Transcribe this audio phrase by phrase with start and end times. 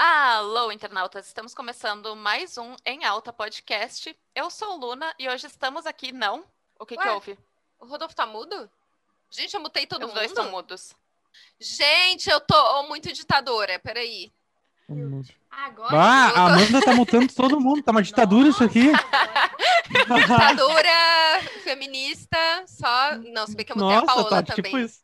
[0.00, 1.26] Alô, internautas!
[1.26, 4.16] Estamos começando mais um Em Alta Podcast.
[4.32, 6.12] Eu sou Luna e hoje estamos aqui.
[6.12, 6.44] Não?
[6.78, 7.02] O que, Ué?
[7.02, 7.38] que houve?
[7.80, 8.70] O Rodolfo tá mudo?
[9.28, 10.14] Gente, eu mutei todo Os mundo.
[10.14, 10.94] dois estão mudos.
[11.58, 13.80] Gente, eu tô muito ditadora.
[13.80, 14.30] Peraí.
[15.50, 15.96] Agora.
[15.96, 18.92] Ah, a Amanda tá mutando todo mundo, tá uma ditadura isso aqui.
[19.90, 22.38] Ditadora feminista,
[22.68, 23.16] só.
[23.16, 24.62] Não, se bem que eu mutei a Nossa, Paola tá também.
[24.62, 25.00] tipo isso.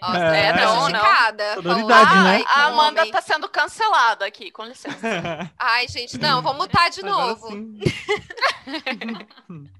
[0.00, 1.54] Nossa, É, é, não, prejudicada.
[1.54, 2.44] Sonoridade, Paola, né?
[2.46, 3.12] a Amanda homem.
[3.12, 4.98] tá sendo cancelada aqui, com licença.
[5.58, 7.48] Ai, gente, não, vou mutar de Agora novo.
[7.48, 7.78] sim.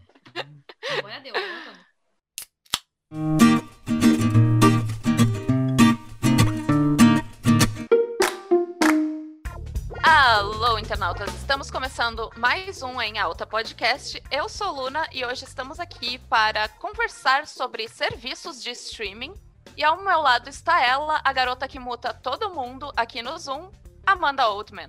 [10.03, 11.33] Alô, internautas!
[11.35, 14.23] Estamos começando mais um Em Alta Podcast.
[14.31, 19.35] Eu sou Luna e hoje estamos aqui para conversar sobre serviços de streaming.
[19.77, 23.69] E ao meu lado está ela, a garota que muta todo mundo aqui no Zoom,
[24.07, 24.89] Amanda Oldman.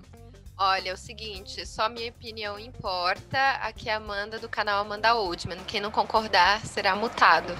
[0.57, 3.37] Olha, é o seguinte, só minha opinião importa.
[3.61, 5.57] Aqui é a Amanda do canal Amanda Oldman.
[5.67, 7.53] Quem não concordar será mutado.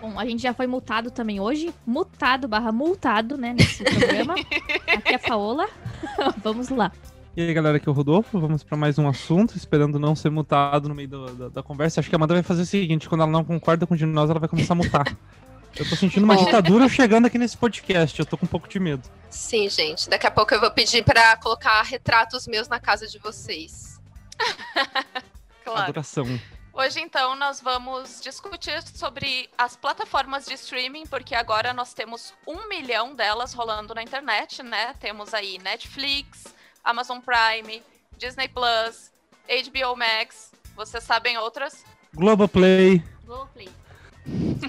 [0.00, 1.74] Bom, a gente já foi multado também hoje.
[1.84, 4.34] Mutado barra multado, né, nesse programa.
[4.86, 5.68] Aqui é a Paola.
[6.42, 6.92] Vamos lá.
[7.36, 8.38] E aí, galera, aqui é o Rodolfo.
[8.38, 11.98] Vamos pra mais um assunto, esperando não ser mutado no meio do- da, da conversa.
[11.98, 14.06] Acho que a Amanda vai fazer o seguinte: quando ela não concorda com o de
[14.06, 15.04] nós, ela vai começar a mutar.
[15.76, 16.44] Eu tô sentindo uma Bom.
[16.44, 18.18] ditadura chegando aqui nesse podcast.
[18.18, 19.08] Eu tô com um pouco de medo.
[19.28, 20.08] Sim, gente.
[20.08, 24.00] Daqui a pouco eu vou pedir pra colocar retratos meus na casa de vocês.
[25.64, 25.84] Claro.
[25.84, 26.26] Adoração.
[26.74, 32.68] Hoje, então, nós vamos discutir sobre as plataformas de streaming, porque agora nós temos um
[32.68, 34.92] milhão delas rolando na internet, né?
[35.00, 36.44] Temos aí Netflix,
[36.84, 37.82] Amazon Prime,
[38.18, 39.10] Disney Plus,
[39.48, 40.52] HBO Max.
[40.76, 41.82] Vocês sabem outras?
[42.12, 43.02] Globoplay.
[43.24, 43.70] Globoplay.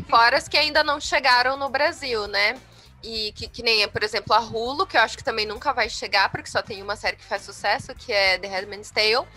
[0.09, 2.57] Fora as que ainda não chegaram no Brasil, né?
[3.03, 5.89] E que, que nem, por exemplo, a Hulu, que eu acho que também nunca vai
[5.89, 9.27] chegar, porque só tem uma série que faz sucesso, que é The Handmaid's Tale.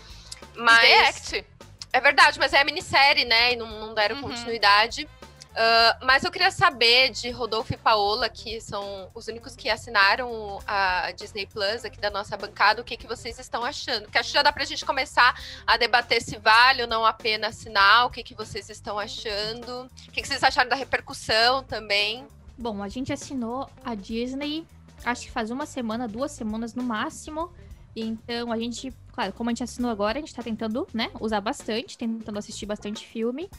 [0.55, 0.81] Mas...
[0.81, 1.45] The Act.
[1.91, 3.53] É verdade, mas é a minissérie, né?
[3.53, 4.21] E não, não deram Uhum.
[4.23, 5.09] continuidade.
[5.61, 10.57] Ah, mas eu queria saber de Rodolfo e Paola, que são os únicos que assinaram
[10.65, 14.03] a Disney Plus aqui da nossa bancada, o que, que vocês estão achando?
[14.03, 15.35] Porque acho que já dá pra gente começar
[15.67, 19.89] a debater se vale ou não a pena assinar, o que, que vocês estão achando,
[20.07, 22.25] o que, que vocês acharam da repercussão também.
[22.57, 24.65] Bom, a gente assinou a Disney,
[25.03, 27.51] acho que faz uma semana, duas semanas no máximo.
[27.93, 31.41] Então a gente, claro, como a gente assinou agora, a gente tá tentando, né, usar
[31.41, 33.49] bastante, tentando assistir bastante filme.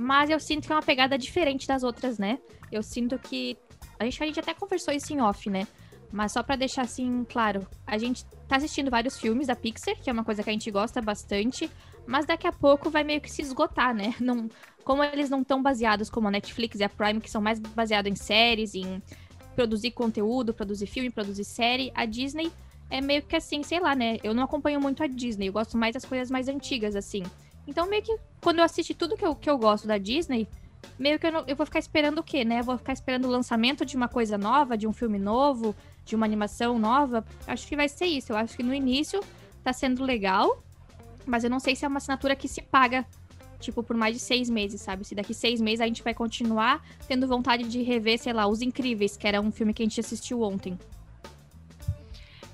[0.00, 2.38] Mas eu sinto que é uma pegada diferente das outras, né?
[2.70, 3.58] Eu sinto que.
[3.98, 5.66] A gente, a gente até conversou isso em off, né?
[6.12, 10.08] Mas só pra deixar assim claro, a gente tá assistindo vários filmes da Pixar, que
[10.08, 11.68] é uma coisa que a gente gosta bastante,
[12.06, 14.14] mas daqui a pouco vai meio que se esgotar, né?
[14.22, 14.48] Não,
[14.84, 18.10] como eles não estão baseados como a Netflix e a Prime, que são mais baseados
[18.10, 19.02] em séries, em
[19.56, 22.52] produzir conteúdo, produzir filme, produzir série, a Disney
[22.88, 24.18] é meio que assim, sei lá, né?
[24.22, 27.24] Eu não acompanho muito a Disney, eu gosto mais das coisas mais antigas, assim.
[27.68, 30.48] Então, meio que quando eu assistir tudo que eu, que eu gosto da Disney,
[30.98, 32.60] meio que eu, não- eu vou ficar esperando o quê, né?
[32.60, 36.16] Eu vou ficar esperando o lançamento de uma coisa nova, de um filme novo, de
[36.16, 37.22] uma animação nova.
[37.46, 38.32] Acho que vai ser isso.
[38.32, 39.20] Eu acho que no início
[39.62, 40.62] tá sendo legal,
[41.26, 43.04] mas eu não sei se é uma assinatura que se paga,
[43.60, 45.04] tipo, por mais de seis meses, sabe?
[45.04, 48.62] Se daqui seis meses a gente vai continuar tendo vontade de rever, sei lá, Os
[48.62, 50.78] Incríveis, que era um filme que a gente assistiu ontem.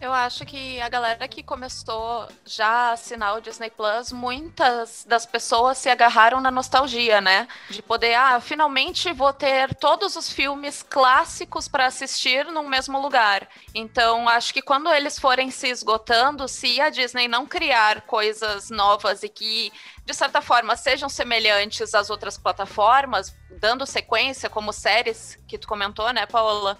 [0.04, 5.24] Eu acho que a galera que começou já a assinar o Disney Plus, muitas das
[5.24, 7.48] pessoas se agarraram na nostalgia, né?
[7.70, 13.48] De poder, ah, finalmente vou ter todos os filmes clássicos para assistir num mesmo lugar.
[13.74, 19.22] Então, acho que quando eles forem se esgotando, se a Disney não criar coisas novas
[19.22, 19.72] e que,
[20.04, 26.12] de certa forma, sejam semelhantes às outras plataformas, dando sequência, como séries que tu comentou,
[26.12, 26.76] né, Paola?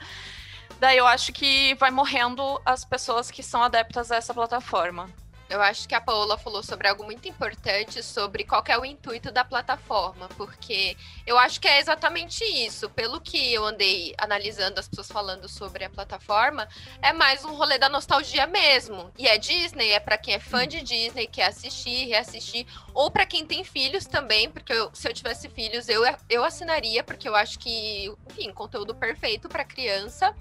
[0.78, 5.08] Daí eu acho que vai morrendo as pessoas que são adeptas a essa plataforma.
[5.48, 9.30] Eu acho que a Paola falou sobre algo muito importante, sobre qual é o intuito
[9.30, 10.96] da plataforma, porque
[11.26, 12.88] eu acho que é exatamente isso.
[12.90, 16.66] Pelo que eu andei analisando as pessoas falando sobre a plataforma,
[17.02, 19.12] é mais um rolê da nostalgia mesmo.
[19.18, 23.26] E é Disney, é para quem é fã de Disney, quer assistir, reassistir, ou para
[23.26, 27.36] quem tem filhos também, porque eu- se eu tivesse filhos, eu, eu assinaria, porque eu
[27.36, 30.34] acho que, enfim, conteúdo perfeito para criança.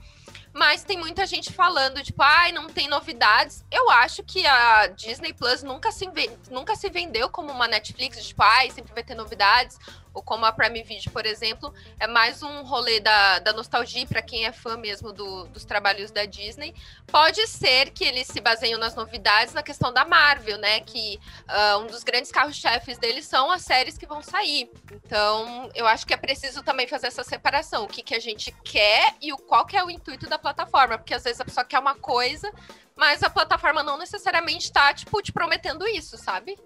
[0.53, 3.65] Mas tem muita gente falando, tipo, ai, não tem novidades.
[3.71, 6.07] Eu acho que a Disney Plus nunca se,
[6.49, 9.77] nunca se vendeu como uma Netflix, tipo, ai, sempre vai ter novidades.
[10.13, 14.21] ou como a Prime Video, por exemplo, é mais um rolê da, da nostalgia para
[14.21, 16.75] quem é fã mesmo do, dos trabalhos da Disney.
[17.07, 20.81] Pode ser que eles se baseiam nas novidades na questão da Marvel, né?
[20.81, 21.19] Que
[21.49, 24.69] uh, um dos grandes carros-chefes deles são as séries que vão sair.
[24.91, 27.83] Então, eu acho que é preciso também fazer essa separação.
[27.83, 30.97] O que, que a gente quer e o qual que é o intuito da plataforma.
[30.97, 32.51] Porque às vezes a pessoa quer uma coisa,
[32.95, 36.57] mas a plataforma não necessariamente está, tipo, te prometendo isso, sabe?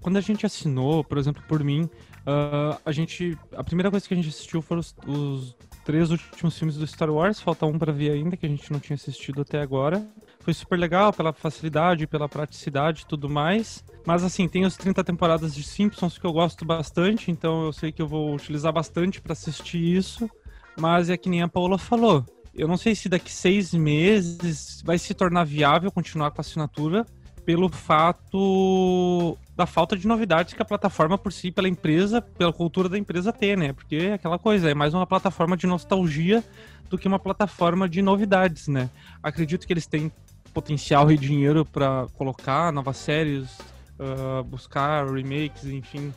[0.00, 1.88] Quando a gente assinou, por exemplo, por mim,
[2.28, 3.38] Uh, a gente.
[3.56, 7.08] A primeira coisa que a gente assistiu foram os, os três últimos filmes do Star
[7.08, 7.40] Wars.
[7.40, 10.06] Falta um para ver ainda, que a gente não tinha assistido até agora.
[10.40, 13.82] Foi super legal pela facilidade, pela praticidade e tudo mais.
[14.04, 17.90] Mas assim, tem as 30 temporadas de Simpsons que eu gosto bastante, então eu sei
[17.90, 20.30] que eu vou utilizar bastante para assistir isso.
[20.78, 22.26] Mas é que nem a Paula falou.
[22.58, 27.06] Eu não sei se daqui seis meses vai se tornar viável continuar com a assinatura
[27.46, 32.88] pelo fato da falta de novidades que a plataforma por si, pela empresa, pela cultura
[32.88, 33.72] da empresa tem, né?
[33.72, 36.42] Porque é aquela coisa, é mais uma plataforma de nostalgia
[36.90, 38.90] do que uma plataforma de novidades, né?
[39.22, 40.10] Acredito que eles têm
[40.52, 43.56] potencial e dinheiro para colocar novas séries,
[44.00, 46.12] uh, buscar remakes, enfim,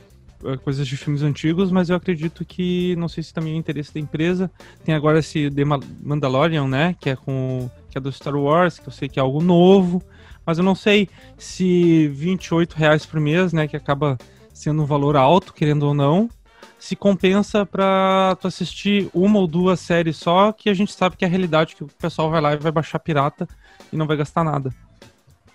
[0.64, 4.00] coisas de filmes antigos, mas eu acredito que não sei se também é interesse da
[4.00, 4.52] empresa.
[4.84, 5.64] Tem agora esse The
[6.04, 6.96] Mandalorian, né?
[7.00, 10.02] Que é com que é do Star Wars, que eu sei que é algo novo
[10.46, 11.08] mas eu não sei
[11.38, 14.18] se 28 reais por mês, né, que acaba
[14.54, 16.30] sendo um valor alto, querendo ou não,
[16.78, 21.24] se compensa para tu assistir uma ou duas séries só, que a gente sabe que
[21.24, 23.48] é a realidade que o pessoal vai lá e vai baixar pirata
[23.92, 24.74] e não vai gastar nada.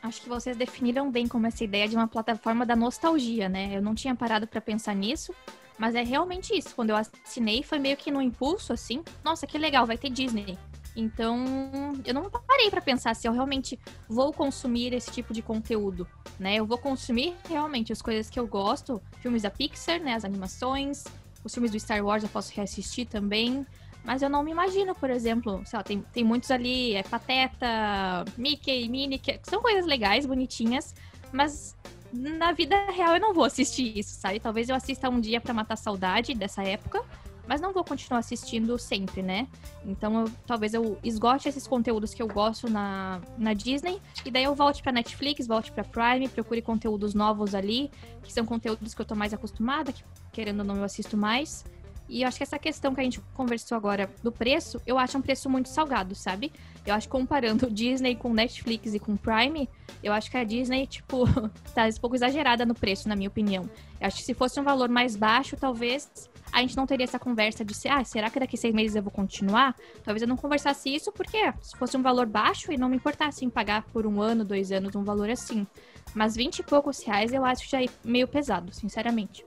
[0.06, 3.76] Acho que vocês definiram bem como essa ideia de uma plataforma da nostalgia, né?
[3.76, 5.34] Eu não tinha parado para pensar nisso,
[5.78, 6.74] mas é realmente isso.
[6.74, 9.02] Quando eu assinei, foi meio que no impulso, assim.
[9.24, 10.58] Nossa, que legal, vai ter Disney.
[10.96, 16.08] Então, eu não parei para pensar se eu realmente vou consumir esse tipo de conteúdo,
[16.38, 16.56] né?
[16.56, 21.04] Eu vou consumir realmente as coisas que eu gosto, filmes da Pixar, né, as animações,
[21.44, 23.66] os filmes do Star Wars eu posso reassistir também,
[24.06, 28.24] mas eu não me imagino, por exemplo, sei lá, tem, tem muitos ali, é Pateta,
[28.38, 30.94] Mickey, Minnie, que são coisas legais, bonitinhas,
[31.32, 31.76] mas
[32.12, 34.38] na vida real eu não vou assistir isso, sabe?
[34.38, 37.02] Talvez eu assista um dia para matar saudade dessa época,
[37.48, 39.48] mas não vou continuar assistindo sempre, né?
[39.84, 44.44] Então eu, talvez eu esgote esses conteúdos que eu gosto na, na Disney e daí
[44.44, 47.90] eu volte para Netflix, volte para Prime, procure conteúdos novos ali,
[48.22, 51.64] que são conteúdos que eu tô mais acostumada, que querendo ou não eu assisto mais.
[52.08, 55.18] E eu acho que essa questão que a gente conversou agora do preço, eu acho
[55.18, 56.52] um preço muito salgado, sabe?
[56.86, 59.68] Eu acho comparando o Disney com Netflix e com Prime,
[60.02, 61.24] eu acho que a Disney, tipo,
[61.74, 63.68] tá um pouco exagerada no preço, na minha opinião.
[64.00, 67.18] Eu acho que se fosse um valor mais baixo, talvez a gente não teria essa
[67.18, 69.74] conversa de ser, ah, será que daqui seis meses eu vou continuar?
[70.04, 73.44] Talvez eu não conversasse isso porque se fosse um valor baixo e não me importasse
[73.44, 75.66] em pagar por um ano, dois anos, um valor assim.
[76.14, 79.44] Mas vinte e poucos reais eu acho já meio pesado, sinceramente.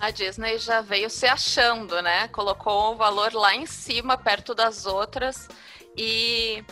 [0.00, 2.28] A Disney já veio se achando, né?
[2.28, 5.48] Colocou o valor lá em cima, perto das outras.
[5.96, 6.64] E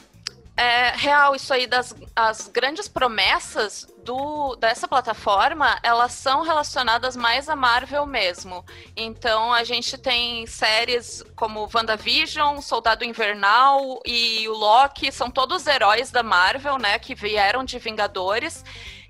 [0.56, 7.49] é real isso aí das as grandes promessas do, dessa plataforma, elas são relacionadas mais
[7.49, 8.64] à Marvel mesmo.
[8.96, 16.11] Então a gente tem séries como WandaVision, Soldado Invernal e o Loki, são todos heróis
[16.11, 18.64] da Marvel, né, que vieram de Vingadores.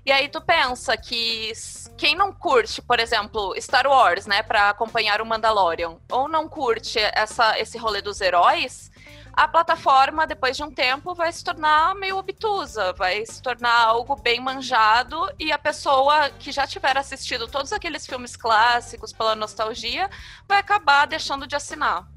[0.07, 1.51] E aí tu pensa que
[1.97, 6.97] quem não curte, por exemplo, Star Wars, né, para acompanhar o Mandalorian, ou não curte
[6.97, 8.89] essa, esse rolê dos heróis,
[9.33, 14.15] a plataforma, depois de um tempo, vai se tornar meio obtusa, vai se tornar algo
[14.15, 20.09] bem manjado e a pessoa que já tiver assistido todos aqueles filmes clássicos pela nostalgia
[20.47, 22.07] vai acabar deixando de assinar.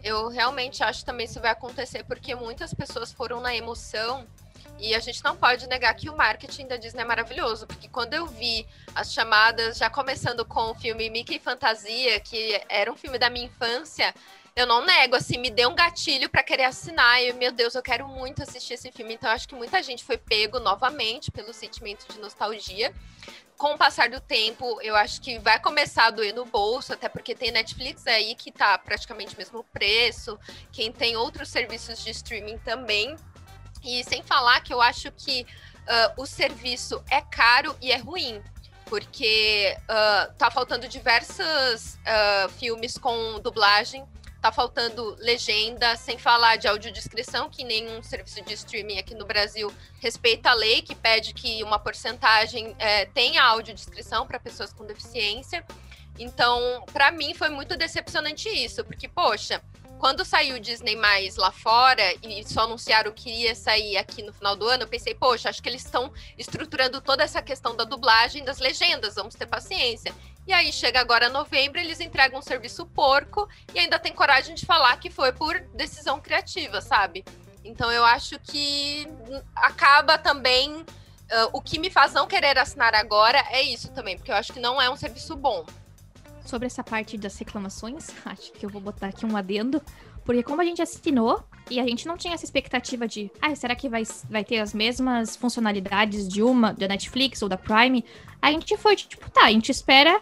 [0.00, 4.24] Eu realmente acho também isso vai acontecer porque muitas pessoas foram na emoção
[4.78, 8.14] e a gente não pode negar que o marketing da Disney é maravilhoso, porque quando
[8.14, 13.18] eu vi as chamadas, já começando com o filme Mickey Fantasia, que era um filme
[13.18, 14.14] da minha infância,
[14.56, 17.22] eu não nego, assim, me deu um gatilho para querer assinar.
[17.22, 19.12] E, meu Deus, eu quero muito assistir esse filme.
[19.12, 22.90] Então, acho que muita gente foi pego novamente pelo sentimento de nostalgia.
[23.58, 27.06] Com o passar do tempo, eu acho que vai começar a doer no bolso, até
[27.06, 30.38] porque tem Netflix aí que tá praticamente o mesmo preço.
[30.72, 33.14] Quem tem outros serviços de streaming também
[33.86, 38.42] e sem falar que eu acho que uh, o serviço é caro e é ruim,
[38.86, 44.04] porque uh, tá faltando diversos uh, filmes com dublagem,
[44.40, 49.72] tá faltando legenda, sem falar de audiodescrição, que nenhum serviço de streaming aqui no Brasil
[50.00, 55.64] respeita a lei, que pede que uma porcentagem é, tenha audiodescrição para pessoas com deficiência.
[56.18, 59.60] Então, para mim foi muito decepcionante isso, porque, poxa,
[59.98, 64.32] quando saiu o Disney mais lá fora e só anunciaram que ia sair aqui no
[64.32, 67.84] final do ano, eu pensei, poxa, acho que eles estão estruturando toda essa questão da
[67.84, 70.14] dublagem das legendas, vamos ter paciência.
[70.46, 74.64] E aí chega agora novembro, eles entregam um serviço porco e ainda tem coragem de
[74.64, 77.24] falar que foi por decisão criativa, sabe?
[77.64, 79.08] Então eu acho que
[79.54, 80.84] acaba também.
[81.26, 84.52] Uh, o que me faz não querer assinar agora é isso também, porque eu acho
[84.52, 85.66] que não é um serviço bom.
[86.46, 89.82] Sobre essa parte das reclamações, acho que eu vou botar aqui um adendo.
[90.24, 93.76] Porque como a gente assinou e a gente não tinha essa expectativa de, ah, será
[93.76, 98.04] que vai, vai ter as mesmas funcionalidades de uma, da Netflix ou da Prime?
[98.42, 100.20] A gente foi tipo, tá, a gente espera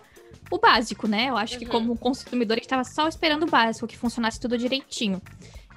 [0.51, 1.31] o básico, né?
[1.31, 1.59] Eu acho uhum.
[1.61, 5.23] que como consumidor a gente tava só esperando o básico, que funcionasse tudo direitinho.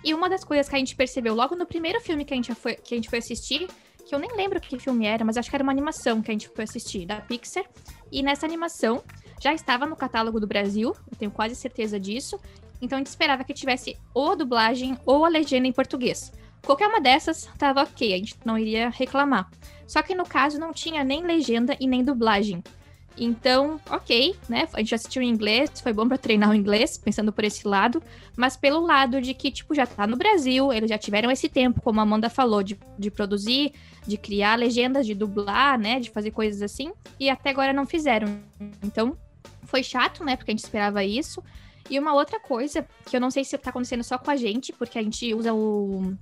[0.04, 2.54] E uma das coisas que a gente percebeu logo no primeiro filme que a gente
[2.54, 3.68] foi, que a gente foi assistir,
[4.06, 6.34] que eu nem lembro que filme era, mas acho que era uma animação que a
[6.34, 7.66] gente foi assistir, da Pixar.
[8.12, 9.04] E nessa animação
[9.40, 12.40] já estava no catálogo do Brasil, eu tenho quase certeza disso.
[12.82, 16.32] Então a gente esperava que tivesse ou a dublagem ou a legenda em português.
[16.64, 19.50] Qualquer uma dessas tava ok, a gente não iria reclamar.
[19.88, 22.62] Só que no caso não tinha nem legenda e nem dublagem.
[23.20, 24.68] Então, ok, né?
[24.74, 28.02] A gente assistiu em inglês, foi bom para treinar o inglês, pensando por esse lado,
[28.36, 31.82] mas pelo lado de que, tipo, já tá no Brasil, eles já tiveram esse tempo,
[31.82, 33.74] como a Amanda falou, de, de produzir,
[34.06, 36.00] de criar legendas, de dublar, né?
[36.00, 38.40] De fazer coisas assim, e até agora não fizeram.
[38.84, 39.18] Então,
[39.68, 40.36] foi chato, né?
[40.36, 41.44] Porque a gente esperava isso.
[41.90, 44.74] E uma outra coisa, que eu não sei se tá acontecendo só com a gente,
[44.74, 46.14] porque a gente usa o.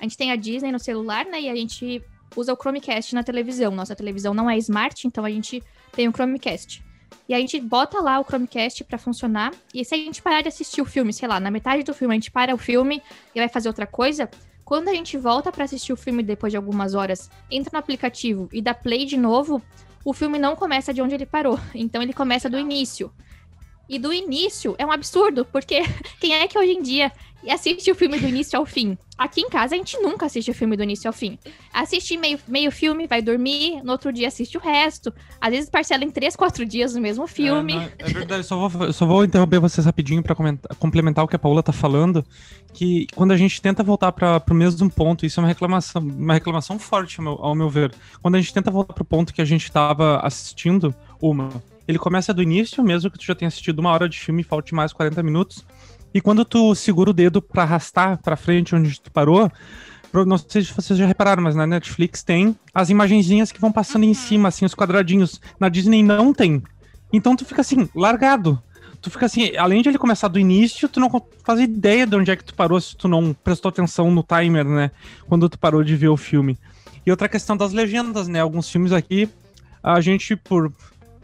[0.00, 1.42] A gente tem a Disney no celular, né?
[1.42, 2.02] E a gente
[2.36, 3.70] usa o Chromecast na televisão.
[3.72, 6.82] Nossa televisão não é smart, então a gente tem o Chromecast.
[7.28, 9.52] E a gente bota lá o Chromecast para funcionar.
[9.72, 12.14] E se a gente parar de assistir o filme, sei lá, na metade do filme
[12.14, 13.00] a gente para o filme
[13.34, 14.28] e vai fazer outra coisa,
[14.64, 18.48] quando a gente volta para assistir o filme depois de algumas horas, entra no aplicativo
[18.52, 19.62] e dá play de novo,
[20.04, 21.58] o filme não começa de onde ele parou.
[21.74, 23.10] Então ele começa do início.
[23.88, 25.82] E do início é um absurdo, porque
[26.20, 27.12] quem é que hoje em dia
[27.48, 28.96] assiste o filme do início ao fim?
[29.16, 31.38] Aqui em casa a gente nunca assiste o filme do início ao fim.
[31.72, 35.12] Assiste meio, meio filme, vai dormir, no outro dia assiste o resto.
[35.40, 37.76] Às vezes parcela em três, quatro dias no mesmo filme.
[37.76, 40.34] É, é verdade, só vou, só vou interromper vocês rapidinho para
[40.78, 42.24] complementar o que a Paula tá falando.
[42.72, 46.34] Que quando a gente tenta voltar para o mesmo ponto, isso é uma reclamação, uma
[46.34, 47.94] reclamação forte, ao meu, ao meu ver.
[48.20, 50.92] Quando a gente tenta voltar para o ponto que a gente estava assistindo,
[51.22, 54.40] uma ele começa do início, mesmo que tu já tenha assistido uma hora de filme
[54.40, 55.64] e falte mais 40 minutos.
[56.14, 59.50] E quando tu segura o dedo para arrastar para frente onde tu parou,
[60.24, 64.04] não sei se vocês já repararam, mas na Netflix tem as imagenzinhas que vão passando
[64.04, 64.10] uhum.
[64.10, 65.40] em cima, assim, os quadradinhos.
[65.58, 66.62] Na Disney não tem.
[67.12, 68.62] Então tu fica assim, largado.
[69.02, 71.10] Tu fica assim, além de ele começar do início, tu não
[71.42, 74.64] faz ideia de onde é que tu parou se tu não prestou atenção no timer,
[74.64, 74.92] né?
[75.28, 76.56] Quando tu parou de ver o filme.
[77.04, 78.40] E outra questão das legendas, né?
[78.40, 79.28] Alguns filmes aqui,
[79.82, 80.72] a gente, por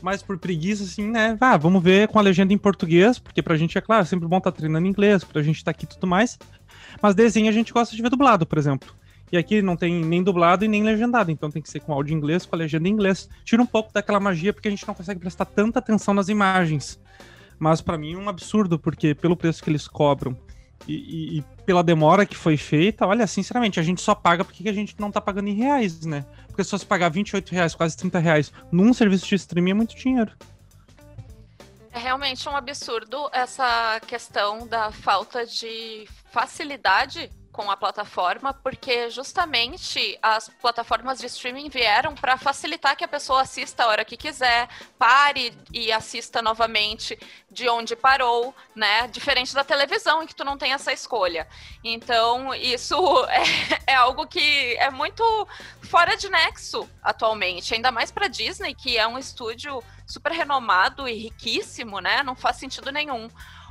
[0.03, 1.37] mais por preguiça, assim, né?
[1.41, 4.29] Ah, vamos ver com a legenda em português, porque pra gente, é claro, é sempre
[4.29, 6.39] bom estar tá treinando inglês, pra gente tá aqui e tudo mais.
[7.03, 8.93] Mas desenho a gente gosta de ver dublado, por exemplo.
[9.33, 12.15] E aqui não tem nem dublado e nem legendado, então tem que ser com áudio
[12.15, 13.29] em inglês, com a legenda em inglês.
[13.45, 16.99] Tira um pouco daquela magia, porque a gente não consegue prestar tanta atenção nas imagens.
[17.59, 20.37] Mas para mim é um absurdo, porque pelo preço que eles cobram
[20.89, 24.69] e, e, e, pela demora que foi feita, olha, sinceramente, a gente só paga porque
[24.69, 26.27] a gente não tá pagando em reais, né?
[26.49, 29.95] Porque se fosse pagar 28 reais, quase 30 reais num serviço de streaming é muito
[29.95, 30.33] dinheiro.
[31.93, 40.19] É realmente um absurdo essa questão da falta de facilidade com a plataforma, porque justamente
[40.23, 44.69] as plataformas de streaming vieram para facilitar que a pessoa assista a hora que quiser,
[44.99, 47.19] pare e assista novamente
[47.51, 49.09] de onde parou, né?
[49.09, 51.49] Diferente da televisão, em que tu não tem essa escolha.
[51.83, 55.25] Então, isso é, é algo que é muito
[55.83, 61.15] fora de nexo atualmente, ainda mais para Disney, que é um estúdio super renomado e
[61.15, 62.23] riquíssimo, né?
[62.23, 63.29] Não faz sentido nenhum.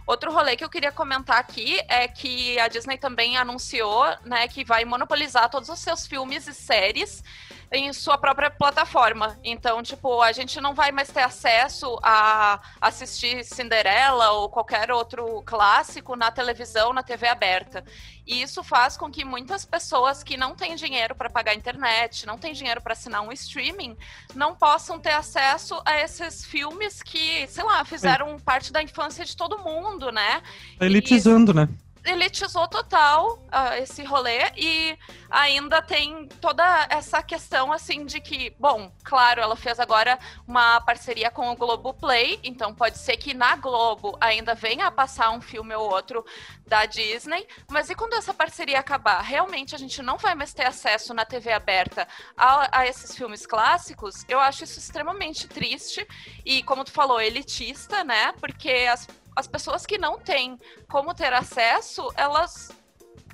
[0.09, 4.65] Outro rolê que eu queria comentar aqui é que a Disney também anunciou, né, que
[4.65, 7.23] vai monopolizar todos os seus filmes e séries
[7.71, 9.37] em sua própria plataforma.
[9.43, 15.43] Então, tipo, a gente não vai mais ter acesso a assistir Cinderela ou qualquer outro
[15.45, 17.83] clássico na televisão, na TV aberta.
[18.25, 22.25] E isso faz com que muitas pessoas que não têm dinheiro para pagar a internet,
[22.25, 23.97] não têm dinheiro para assinar um streaming,
[24.35, 28.39] não possam ter acesso a esses filmes que, sei lá, fizeram é.
[28.39, 30.41] parte da infância de todo mundo, né?
[30.77, 31.55] Tá elitizando, e...
[31.55, 31.69] né?
[32.05, 34.97] Elitizou total uh, esse rolê e
[35.29, 41.29] ainda tem toda essa questão assim de que, bom, claro, ela fez agora uma parceria
[41.29, 45.41] com o Globo Play, então pode ser que na Globo ainda venha a passar um
[45.41, 46.25] filme ou outro
[46.65, 49.21] da Disney, mas e quando essa parceria acabar?
[49.21, 53.45] Realmente a gente não vai mais ter acesso na TV aberta a, a esses filmes
[53.45, 54.25] clássicos?
[54.27, 56.07] Eu acho isso extremamente triste
[56.45, 58.33] e, como tu falou, elitista, né?
[58.39, 59.07] Porque as
[59.39, 62.69] as pessoas que não têm como ter acesso, elas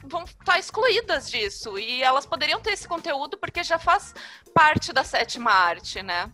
[0.04, 1.78] vão estar tá excluídas disso.
[1.78, 4.14] E elas poderiam ter esse conteúdo porque já faz
[4.54, 6.32] parte da sétima arte, né?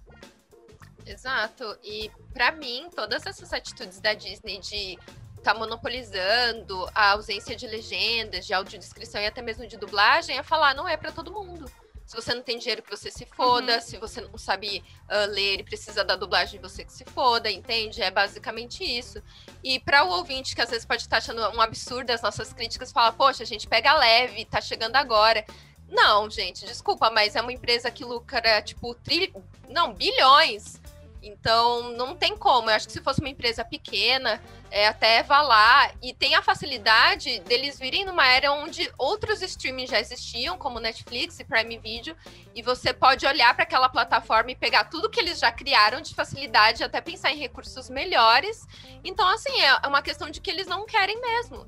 [1.06, 1.78] Exato.
[1.84, 5.00] E para mim, todas essas atitudes da Disney de
[5.42, 10.76] tá monopolizando a ausência de legendas, de audiodescrição e até mesmo de dublagem é falar
[10.76, 11.72] não é para todo mundo.
[12.12, 13.76] Se você não tem dinheiro, que você se foda.
[13.76, 13.82] Uhum.
[13.82, 18.02] Se você não sabe uh, ler e precisa da dublagem, você que se foda, entende?
[18.02, 19.24] É basicamente isso.
[19.64, 22.92] E para o ouvinte que às vezes pode estar achando um absurdo as nossas críticas,
[22.92, 25.46] fala, poxa, a gente pega leve, tá chegando agora.
[25.88, 29.34] Não, gente, desculpa, mas é uma empresa que lucra, tipo, tri...
[29.70, 30.81] não, bilhões
[31.22, 32.70] então, não tem como.
[32.70, 35.92] Eu acho que se fosse uma empresa pequena, é, até vá lá.
[36.02, 41.40] E tem a facilidade deles virem numa era onde outros streamings já existiam, como Netflix
[41.40, 42.16] e Prime Video,
[42.56, 46.16] e você pode olhar para aquela plataforma e pegar tudo que eles já criaram de
[46.16, 48.66] facilidade, até pensar em recursos melhores.
[49.04, 51.68] Então, assim, é uma questão de que eles não querem mesmo.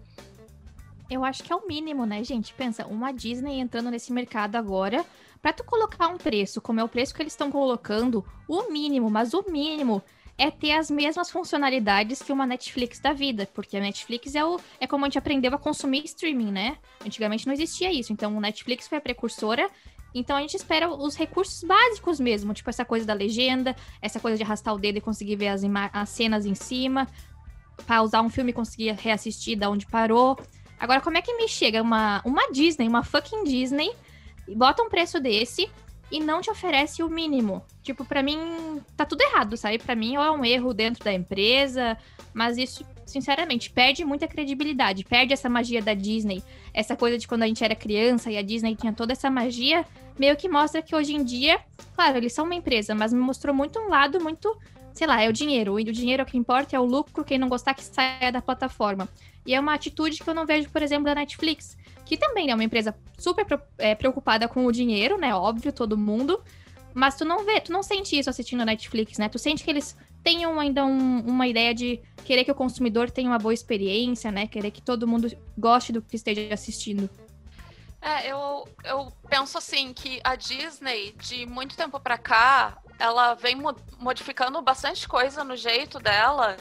[1.09, 2.53] Eu acho que é o mínimo, né, gente?
[2.55, 5.05] Pensa, uma Disney entrando nesse mercado agora
[5.43, 9.09] para tu colocar um preço, como é o preço que eles estão colocando, o mínimo,
[9.09, 10.01] mas o mínimo
[10.37, 14.57] é ter as mesmas funcionalidades que uma Netflix da vida, porque a Netflix é, o,
[14.79, 16.77] é como a gente aprendeu a consumir streaming, né?
[17.05, 19.69] Antigamente não existia isso, então o Netflix foi a precursora,
[20.15, 24.37] então a gente espera os recursos básicos mesmo, tipo essa coisa da legenda, essa coisa
[24.37, 27.05] de arrastar o dedo e conseguir ver as, as cenas em cima,
[27.85, 30.39] pausar um filme e conseguir reassistir da onde parou.
[30.79, 33.91] Agora, como é que me chega uma, uma Disney, uma fucking Disney,
[34.53, 35.69] bota um preço desse
[36.11, 37.63] e não te oferece o mínimo.
[37.81, 39.79] Tipo, para mim tá tudo errado, sabe?
[39.79, 41.97] Para mim ou é um erro dentro da empresa,
[42.33, 46.43] mas isso, sinceramente, perde muita credibilidade, perde essa magia da Disney,
[46.73, 49.85] essa coisa de quando a gente era criança e a Disney tinha toda essa magia,
[50.17, 51.59] meio que mostra que hoje em dia,
[51.95, 54.55] claro, eles são uma empresa, mas me mostrou muito um lado muito,
[54.93, 55.73] sei lá, é o dinheiro.
[55.73, 58.41] O dinheiro é o que importa, é o lucro, quem não gostar que saia da
[58.41, 59.09] plataforma.
[59.45, 62.55] E é uma atitude que eu não vejo, por exemplo, da Netflix que também é
[62.55, 63.45] uma empresa super
[63.77, 65.33] é, preocupada com o dinheiro, né?
[65.33, 66.41] Óbvio, todo mundo.
[66.93, 69.27] Mas tu não vê, tu não sente isso assistindo Netflix, né?
[69.27, 73.29] Tu sente que eles tenham ainda um, uma ideia de querer que o consumidor tenha
[73.29, 74.47] uma boa experiência, né?
[74.47, 77.09] Querer que todo mundo goste do que esteja assistindo.
[78.01, 83.55] É, eu, eu penso assim que a Disney, de muito tempo pra cá, ela vem
[83.99, 86.57] modificando bastante coisa no jeito dela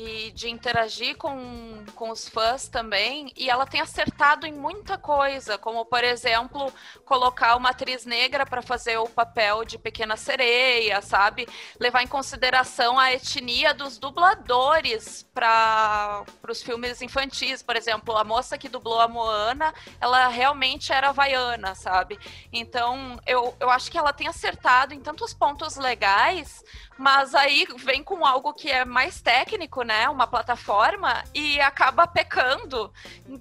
[0.00, 3.30] e de interagir com, com os fãs também.
[3.36, 6.72] E ela tem acertado em muita coisa, como, por exemplo,
[7.04, 11.46] colocar uma atriz negra para fazer o papel de Pequena Sereia, sabe?
[11.78, 17.62] Levar em consideração a etnia dos dubladores para os filmes infantis.
[17.62, 22.18] Por exemplo, a moça que dublou a Moana, ela realmente era havaiana, sabe?
[22.50, 26.64] Então, eu, eu acho que ela tem acertado em tantos pontos legais,
[27.00, 30.06] mas aí vem com algo que é mais técnico, né?
[30.10, 32.92] Uma plataforma e acaba pecando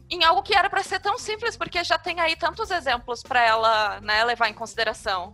[0.10, 3.46] em algo que era para ser tão simples, porque já tem aí tantos exemplos para
[3.46, 5.34] ela, né, levar em consideração.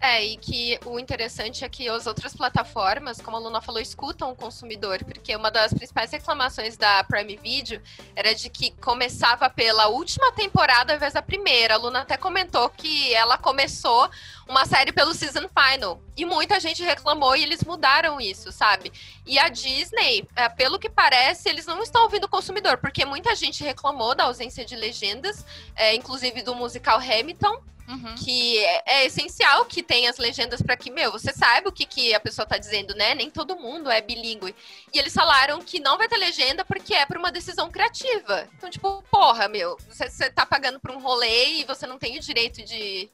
[0.00, 4.30] É, e que o interessante é que as outras plataformas, como a Luna falou, escutam
[4.30, 7.80] o consumidor, porque uma das principais reclamações da Prime Video
[8.14, 11.74] era de que começava pela última temporada ao invés da primeira.
[11.74, 14.10] A Luna até comentou que ela começou
[14.46, 15.98] uma série pelo season final.
[16.14, 18.92] E muita gente reclamou e eles mudaram isso, sabe?
[19.24, 23.34] E a Disney, é, pelo que parece, eles não estão ouvindo o consumidor, porque muita
[23.34, 27.62] gente reclamou da ausência de legendas, é, inclusive do musical Hamilton.
[27.86, 28.14] Uhum.
[28.14, 31.84] Que é, é, essencial que tenha as legendas para que, meu, você saiba o que,
[31.84, 33.14] que a pessoa tá dizendo, né?
[33.14, 34.54] Nem todo mundo é bilíngue.
[34.92, 38.48] E eles falaram que não vai ter legenda porque é por uma decisão criativa.
[38.56, 42.16] Então, tipo, porra, meu, você, você tá pagando por um rolê e você não tem
[42.16, 43.10] o direito de,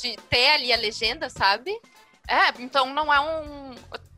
[0.00, 1.70] de ter ali a legenda, sabe?
[2.26, 3.74] É, então não é um,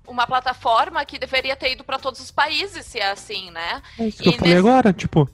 [0.06, 3.82] uma plataforma que deveria ter ido para todos os países, se é assim, né?
[3.98, 4.68] É isso que e eu falei nesse...
[4.68, 5.28] agora, tipo.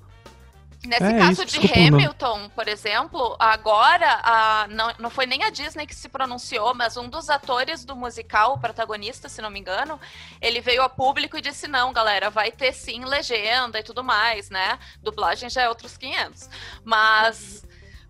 [0.89, 2.51] Nesse é, caso isso, de desculpa, Hamilton, não.
[2.51, 7.11] por exemplo, agora a, não, não foi nem a Disney que se pronunciou, mas um
[7.11, 10.01] dos atores do musical, o protagonista, se não me engano,
[10.41, 14.49] ele veio a público e disse: não, galera, vai ter sim legenda e tudo mais,
[14.49, 14.79] né?
[15.03, 16.49] Dublagem já é outros 500.
[16.83, 17.68] Mas.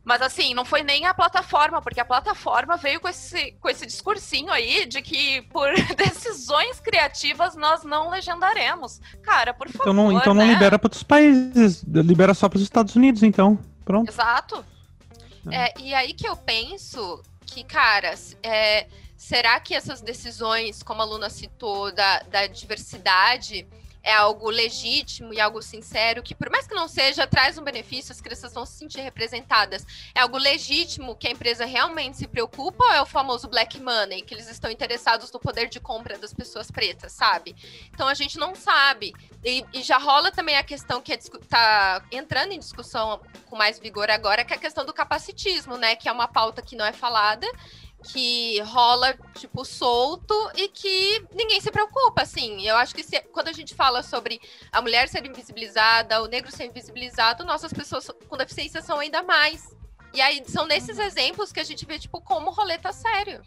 [0.08, 3.84] Mas assim, não foi nem a plataforma, porque a plataforma veio com esse, com esse
[3.84, 9.02] discursinho aí de que por decisões criativas nós não legendaremos.
[9.22, 9.82] Cara, por favor.
[9.82, 10.46] Então não, então né?
[10.46, 13.58] não libera para outros países, libera só para os Estados Unidos, então.
[13.84, 14.08] Pronto.
[14.08, 14.64] Exato.
[15.52, 21.04] É, e aí que eu penso que, cara, é, será que essas decisões, como a
[21.04, 23.66] Luna citou, da, da diversidade
[24.02, 28.12] é algo legítimo e algo sincero, que por mais que não seja, traz um benefício,
[28.12, 29.84] as crianças vão se sentir representadas.
[30.14, 34.22] É algo legítimo que a empresa realmente se preocupa ou é o famoso black money,
[34.22, 37.54] que eles estão interessados no poder de compra das pessoas pretas, sabe?
[37.92, 39.12] Então a gente não sabe.
[39.44, 43.78] E, e já rola também a questão que está é entrando em discussão com mais
[43.78, 45.96] vigor agora, que é a questão do capacitismo, né?
[45.96, 47.46] Que é uma pauta que não é falada
[48.04, 52.66] que rola, tipo, solto e que ninguém se preocupa, assim.
[52.66, 56.50] Eu acho que se, quando a gente fala sobre a mulher ser invisibilizada, o negro
[56.50, 59.76] ser invisibilizado, nossas pessoas com deficiência são ainda mais.
[60.14, 63.42] E aí são nesses exemplos que a gente vê, tipo, como o rolê tá sério.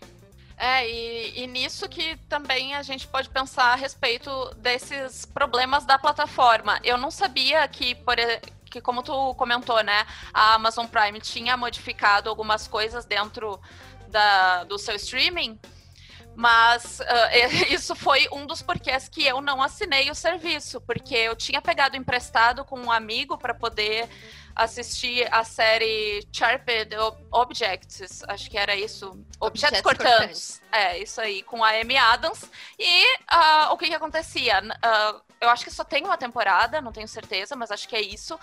[0.58, 5.98] É, e, e, nisso que também a gente pode pensar a respeito desses problemas da
[5.98, 6.80] plataforma.
[6.84, 8.16] Eu não sabia que, por
[8.70, 13.60] que como tu comentou, né, a Amazon Prime tinha modificado algumas coisas dentro
[14.12, 15.60] da, do seu streaming,
[16.36, 21.36] mas uh, isso foi um dos porquês que eu não assinei o serviço, porque eu
[21.36, 24.08] tinha pegado emprestado com um amigo para poder
[24.56, 26.96] assisti a série Sharpened
[27.32, 29.08] Objects, acho que era isso.
[29.40, 30.18] Objetos, Objetos cortantes.
[30.18, 30.62] cortantes.
[30.72, 32.50] É, isso aí, com a Amy Adams.
[32.78, 34.60] E uh, o que que acontecia?
[34.60, 38.02] Uh, eu acho que só tem uma temporada, não tenho certeza, mas acho que é
[38.02, 38.40] isso.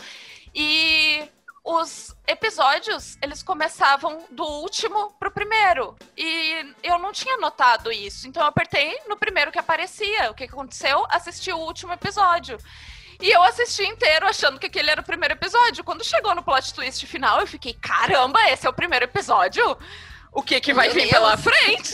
[0.54, 1.28] E
[1.70, 5.94] os episódios, eles começavam do último pro primeiro.
[6.16, 8.26] E eu não tinha notado isso.
[8.26, 10.30] Então eu apertei no primeiro que aparecia.
[10.30, 11.04] O que aconteceu?
[11.10, 12.56] Assisti o último episódio.
[13.20, 15.84] E eu assisti inteiro achando que aquele era o primeiro episódio.
[15.84, 19.76] Quando chegou no plot twist final, eu fiquei, caramba, esse é o primeiro episódio?
[20.32, 21.12] O que que vai Meu vir Deus.
[21.12, 21.92] pela frente?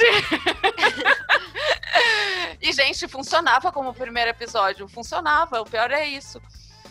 [2.62, 4.86] e, gente, funcionava como o primeiro episódio.
[4.86, 6.40] Funcionava, o pior é isso.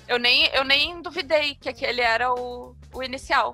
[0.08, 3.54] Eu nem, eu nem duvidei que aquele era o, o inicial.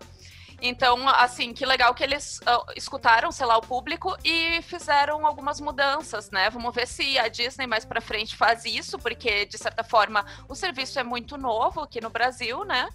[0.61, 5.61] Então, assim, que legal que eles uh, escutaram, sei lá, o público e fizeram algumas
[5.61, 6.49] mudanças, né?
[6.49, 10.55] Vamos ver se a Disney mais para frente faz isso, porque de certa forma o
[10.55, 12.89] serviço é muito novo aqui no Brasil, né?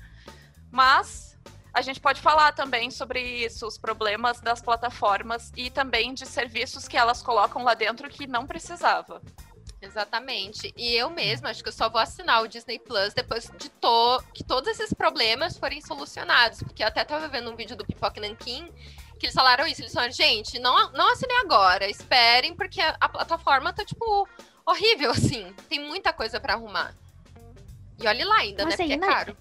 [0.70, 1.38] Mas
[1.72, 6.86] a gente pode falar também sobre isso, os problemas das plataformas e também de serviços
[6.86, 9.22] que elas colocam lá dentro que não precisava.
[9.84, 10.72] Exatamente.
[10.76, 14.22] E eu mesma acho que eu só vou assinar o Disney Plus depois de to
[14.32, 16.62] que todos esses problemas forem solucionados.
[16.62, 18.72] Porque eu até tava vendo um vídeo do Pipoca Nankin
[19.18, 19.80] que eles falaram isso.
[19.80, 24.28] Eles falaram, gente, não, não assinem agora, esperem, porque a, a plataforma tá, tipo,
[24.66, 25.52] horrível, assim.
[25.68, 26.94] Tem muita coisa para arrumar.
[28.00, 28.86] E olhe lá ainda, Mas né?
[28.86, 29.36] Porque é caro.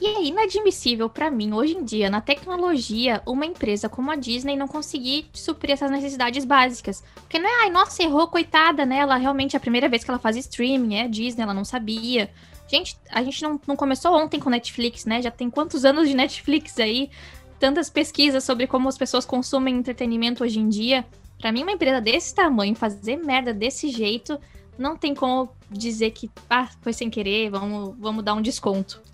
[0.00, 4.56] E é inadmissível para mim, hoje em dia, na tecnologia, uma empresa como a Disney
[4.56, 7.04] não conseguir suprir essas necessidades básicas.
[7.14, 8.96] Porque não é, ai, nossa, errou, coitada, né?
[8.96, 12.30] Ela realmente é a primeira vez que ela faz streaming, é Disney, ela não sabia.
[12.66, 15.20] Gente, a gente não, não começou ontem com Netflix, né?
[15.20, 17.10] Já tem quantos anos de Netflix aí?
[17.58, 21.04] Tantas pesquisas sobre como as pessoas consumem entretenimento hoje em dia.
[21.38, 24.40] Para mim, uma empresa desse tamanho, fazer merda desse jeito,
[24.78, 29.09] não tem como dizer que, ah, foi sem querer, vamos, vamos dar um desconto.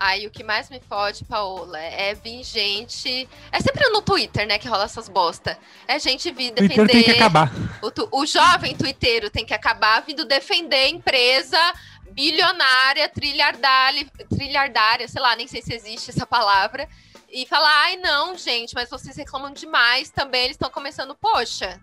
[0.00, 3.28] Aí o que mais me fode, Paola, é vir gente.
[3.52, 5.58] É sempre no Twitter, né, que rola essas bosta.
[5.86, 6.74] É gente vir defender.
[6.74, 7.52] Twitter tem que acabar.
[7.82, 8.08] O, tu...
[8.10, 11.58] o jovem twitteiro tem que acabar vindo defender empresa
[12.12, 16.88] bilionária, trilhardária, trilhardária, sei lá, nem sei se existe essa palavra.
[17.30, 20.44] E falar, ai não, gente, mas vocês reclamam demais também.
[20.44, 21.78] Eles estão começando, poxa.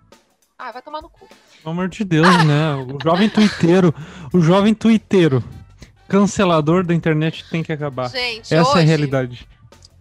[0.57, 1.29] Ah, vai tomar no cu.
[1.61, 2.73] Pelo amor de Deus, né?
[2.73, 3.93] O jovem twitteiro,
[4.33, 5.43] o jovem twitteiro
[6.07, 8.09] cancelador da internet tem que acabar.
[8.09, 9.47] Gente, Essa hoje, é a realidade.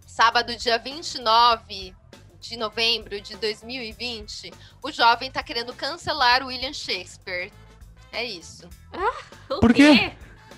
[0.05, 1.93] Sábado, dia 29
[2.39, 7.51] de novembro de 2020, o jovem tá querendo cancelar o William Shakespeare.
[8.11, 8.67] É isso.
[8.93, 10.11] Ah, Por quê?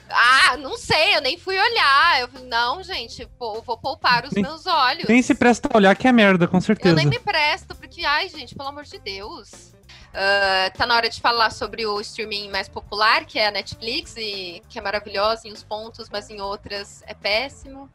[0.10, 2.22] Ah, não sei, eu nem fui olhar.
[2.22, 5.06] Eu não, gente, vou, vou poupar os meus olhos.
[5.08, 6.90] Nem se presta a olhar que é merda, com certeza.
[6.90, 9.74] Eu nem me presto, porque, ai, gente, pelo amor de Deus.
[10.10, 14.15] Uh, tá na hora de falar sobre o streaming mais popular, que é a Netflix,
[14.17, 17.89] e que é maravilhosa em uns pontos, mas em outras é péssimo.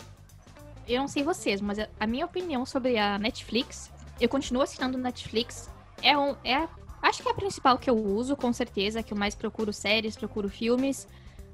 [0.87, 5.68] Eu não sei vocês, mas a minha opinião sobre a Netflix, eu continuo assinando Netflix.
[6.03, 6.68] É um, é,
[7.03, 10.14] acho que é a principal que eu uso, com certeza, que eu mais procuro séries,
[10.16, 11.09] procuro filmes.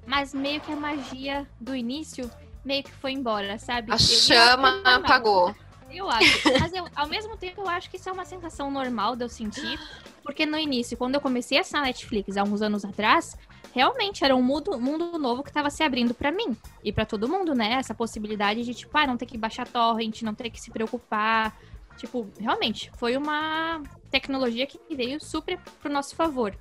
[0.07, 2.31] Mas meio que a magia do início
[2.65, 3.91] meio que foi embora, sabe?
[3.93, 5.55] A eu chama apagou.
[5.91, 6.53] Eu acho.
[6.61, 9.29] Mas eu, ao mesmo tempo, eu acho que isso é uma sensação normal de eu
[9.29, 9.79] sentir.
[10.23, 13.37] Porque no início, quando eu comecei a assinar Netflix há uns anos atrás,
[13.73, 16.57] realmente era um mundo, mundo novo que estava se abrindo para mim.
[16.85, 17.73] E para todo mundo, né?
[17.75, 21.57] Essa possibilidade de, tipo, ah, não ter que baixar torrent, não ter que se preocupar.
[21.97, 26.57] Tipo, realmente, foi uma tecnologia que veio super pro nosso favor.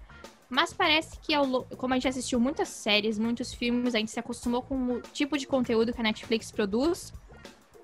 [0.50, 4.19] Mas parece que, ao, como a gente assistiu muitas séries, muitos filmes, a gente se
[4.19, 7.13] acostumou com o tipo de conteúdo que a Netflix produz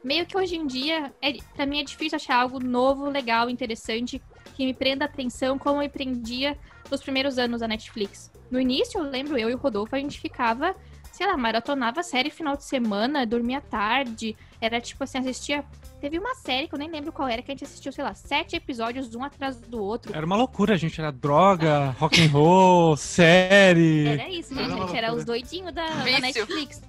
[0.05, 4.21] meio que hoje em dia, é, para mim é difícil achar algo novo, legal, interessante,
[4.55, 6.57] que me prenda atenção como me prendia
[6.89, 8.31] nos primeiros anos da Netflix.
[8.49, 10.75] No início, eu lembro, eu e o Rodolfo, a gente ficava,
[11.11, 15.63] sei lá, maratonava série final de semana, dormia tarde, era tipo assim, assistia.
[15.99, 18.13] Teve uma série que eu nem lembro qual era, que a gente assistiu, sei lá,
[18.13, 20.15] sete episódios, um atrás do outro.
[20.15, 20.99] Era uma loucura, a gente.
[20.99, 24.07] Era droga, rock and roll, série.
[24.07, 24.71] Era isso, gente.
[24.71, 26.81] Era, gente, era os doidinhos da, da Netflix.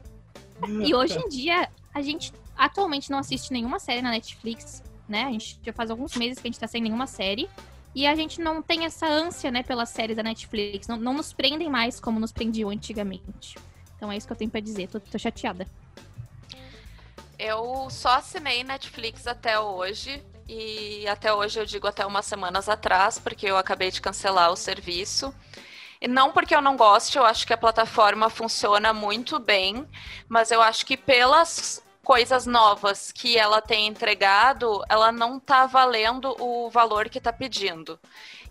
[0.84, 4.82] E hoje em dia, a gente atualmente não assiste nenhuma série na Netflix.
[5.08, 5.24] Né?
[5.24, 7.48] A gente já faz alguns meses que a gente tá sem nenhuma série.
[7.94, 10.86] E a gente não tem essa ânsia, né, pelas séries da Netflix.
[10.86, 13.56] Não, não nos prendem mais como nos prendiam antigamente.
[13.96, 14.88] Então é isso que eu tenho pra dizer.
[14.88, 15.66] Tô, tô chateada.
[17.38, 20.22] Eu só assinei Netflix até hoje.
[20.48, 24.56] E até hoje eu digo até umas semanas atrás, porque eu acabei de cancelar o
[24.56, 25.34] serviço.
[26.00, 29.86] E não porque eu não goste, eu acho que a plataforma funciona muito bem,
[30.28, 36.36] mas eu acho que pelas coisas novas que ela tem entregado, ela não está valendo
[36.38, 37.98] o valor que está pedindo.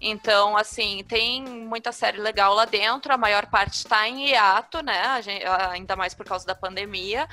[0.01, 5.21] Então, assim, tem muita série legal lá dentro, a maior parte está em hiato, né?
[5.21, 7.29] Gente, ainda mais por causa da pandemia.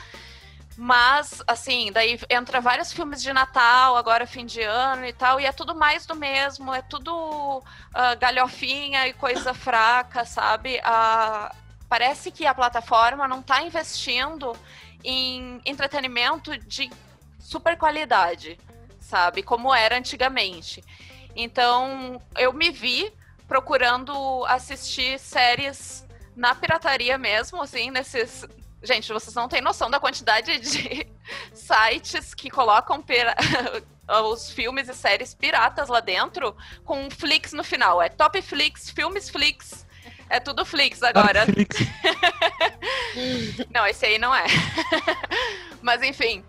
[0.77, 5.45] Mas, assim, daí entra vários filmes de Natal, agora fim de ano e tal, e
[5.45, 10.77] é tudo mais do mesmo, é tudo uh, galhofinha e coisa fraca, sabe?
[10.79, 11.53] Uh,
[11.89, 14.57] parece que a plataforma não está investindo
[15.05, 16.91] em entretenimento de
[17.39, 18.59] super qualidade,
[19.01, 19.43] sabe?
[19.43, 20.83] Como era antigamente.
[21.35, 23.13] Então, eu me vi
[23.49, 28.47] procurando assistir séries na pirataria mesmo, assim, nesses
[28.85, 31.07] Gente, vocês não têm noção da quantidade de
[31.55, 33.35] sites que colocam pira...
[34.25, 38.03] os filmes e séries piratas lá dentro com Flix no final.
[38.03, 39.82] É Top Flix, Filmes Flix.
[40.33, 41.45] É tudo Flix agora.
[41.45, 41.77] Flix.
[43.71, 44.47] não, esse aí não é.
[45.83, 46.43] Mas enfim.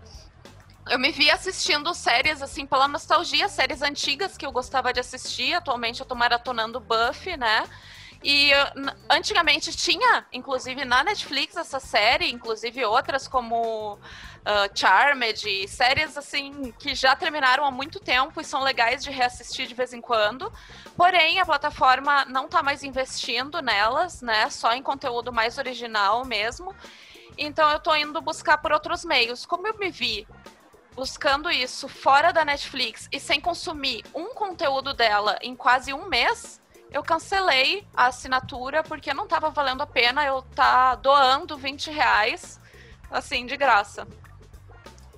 [0.88, 5.52] Eu me vi assistindo séries, assim, pela nostalgia, séries antigas que eu gostava de assistir.
[5.52, 7.64] Atualmente eu tô maratonando Buffy, né?
[8.26, 8.52] E
[9.10, 13.98] antigamente tinha, inclusive na Netflix, essa série, inclusive outras como uh,
[14.74, 19.74] Charmed, séries assim que já terminaram há muito tempo e são legais de reassistir de
[19.74, 20.50] vez em quando.
[20.96, 24.48] Porém, a plataforma não está mais investindo nelas, né?
[24.48, 26.74] Só em conteúdo mais original mesmo.
[27.36, 29.44] Então eu estou indo buscar por outros meios.
[29.44, 30.26] Como eu me vi
[30.96, 36.58] buscando isso fora da Netflix e sem consumir um conteúdo dela em quase um mês,
[36.94, 41.90] eu cancelei a assinatura porque não estava valendo a pena eu estar tá doando 20
[41.90, 42.60] reais,
[43.10, 44.06] assim, de graça.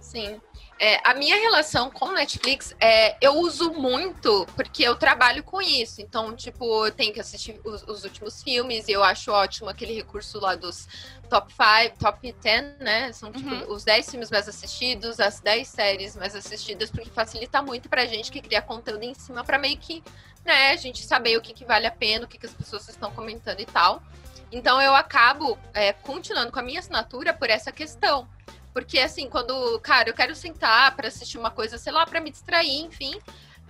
[0.00, 0.40] Sim.
[0.78, 6.00] É, a minha relação com Netflix é eu uso muito porque eu trabalho com isso.
[6.00, 9.94] Então, tipo, eu tenho que assistir os, os últimos filmes e eu acho ótimo aquele
[9.94, 10.88] recurso lá dos
[11.28, 13.12] top 5, top 10, né?
[13.12, 13.72] São tipo uhum.
[13.72, 18.32] os 10 filmes mais assistidos, as 10 séries mais assistidas, porque facilita muito pra gente
[18.32, 20.02] que cria conteúdo em cima para meio que
[20.46, 22.88] né, a gente saber o que, que vale a pena, o que, que as pessoas
[22.88, 24.02] estão comentando e tal.
[24.50, 28.28] Então eu acabo é, continuando com a minha assinatura por essa questão.
[28.72, 32.30] Porque, assim, quando, cara, eu quero sentar para assistir uma coisa, sei lá, para me
[32.30, 33.18] distrair, enfim,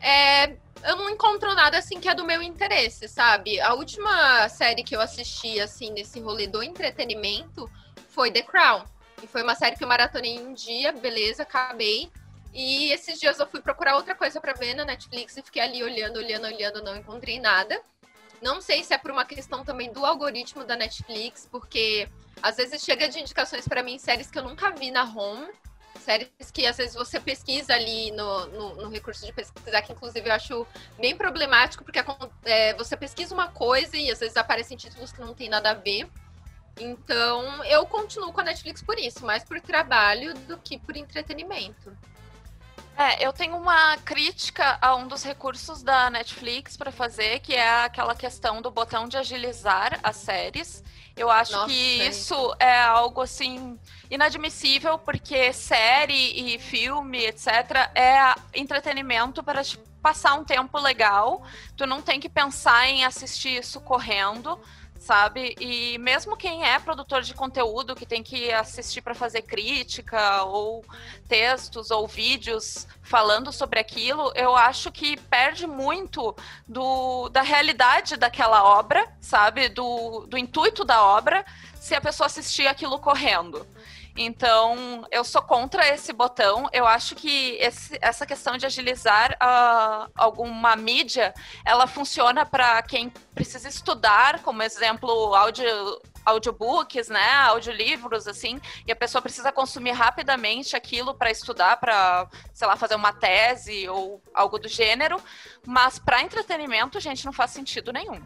[0.01, 3.61] é, eu não encontro nada assim que é do meu interesse, sabe?
[3.61, 7.71] A última série que eu assisti, assim, nesse rolê do entretenimento
[8.09, 8.85] foi The Crown.
[9.23, 12.11] E foi uma série que eu maratonei um dia, beleza, acabei.
[12.59, 15.83] E esses dias eu fui procurar outra coisa para ver na Netflix e fiquei ali
[15.83, 17.79] olhando, olhando, olhando, não encontrei nada.
[18.41, 22.09] Não sei se é por uma questão também do algoritmo da Netflix, porque
[22.43, 25.47] às vezes chega de indicações para mim séries que eu nunca vi na home,
[26.01, 30.27] séries que às vezes você pesquisa ali no, no, no recurso de pesquisar, que inclusive
[30.27, 30.67] eu acho
[30.99, 32.03] bem problemático, porque
[32.47, 35.75] é, você pesquisa uma coisa e às vezes aparecem títulos que não tem nada a
[35.75, 36.09] ver.
[36.81, 41.95] Então, eu continuo com a Netflix por isso, mais por trabalho do que por entretenimento.
[42.99, 47.85] É, eu tenho uma crítica a um dos recursos da Netflix para fazer, que é
[47.85, 50.83] aquela questão do botão de agilizar as séries.
[51.15, 52.09] Eu acho Nossa, que é.
[52.09, 53.79] isso é algo assim
[54.11, 61.43] inadmissível, porque série e filme, etc., é entretenimento para te passar um tempo legal.
[61.77, 64.59] Tu não tem que pensar em assistir isso correndo
[65.07, 65.55] sabe?
[65.61, 70.85] E mesmo quem é produtor de conteúdo, que tem que assistir para fazer crítica, ou
[71.29, 76.35] textos, ou vídeos falando sobre aquilo, eu acho que perde muito
[76.67, 79.69] do, da realidade daquela obra, sabe?
[79.69, 81.47] Do, do intuito da obra,
[81.81, 83.65] se a pessoa assistir aquilo correndo.
[84.17, 86.69] Então, eu sou contra esse botão.
[86.73, 93.11] Eu acho que esse, essa questão de agilizar uh, alguma mídia, ela funciona para quem
[93.35, 95.67] precisa estudar, como exemplo, áudio,
[96.25, 102.67] audiobooks, né, audiolivros, assim, e a pessoa precisa consumir rapidamente aquilo para estudar, para, sei
[102.67, 105.21] lá, fazer uma tese ou algo do gênero.
[105.67, 108.21] Mas para entretenimento, gente, não faz sentido nenhum.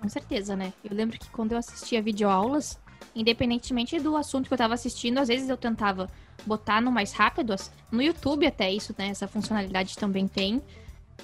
[0.00, 0.72] Com certeza, né?
[0.82, 2.76] Eu lembro que quando eu assistia videoaulas,
[3.14, 6.08] independentemente do assunto que eu tava assistindo, às vezes eu tentava
[6.46, 7.54] botar no mais rápido,
[7.90, 9.08] no YouTube até isso, né?
[9.08, 10.62] Essa funcionalidade também tem.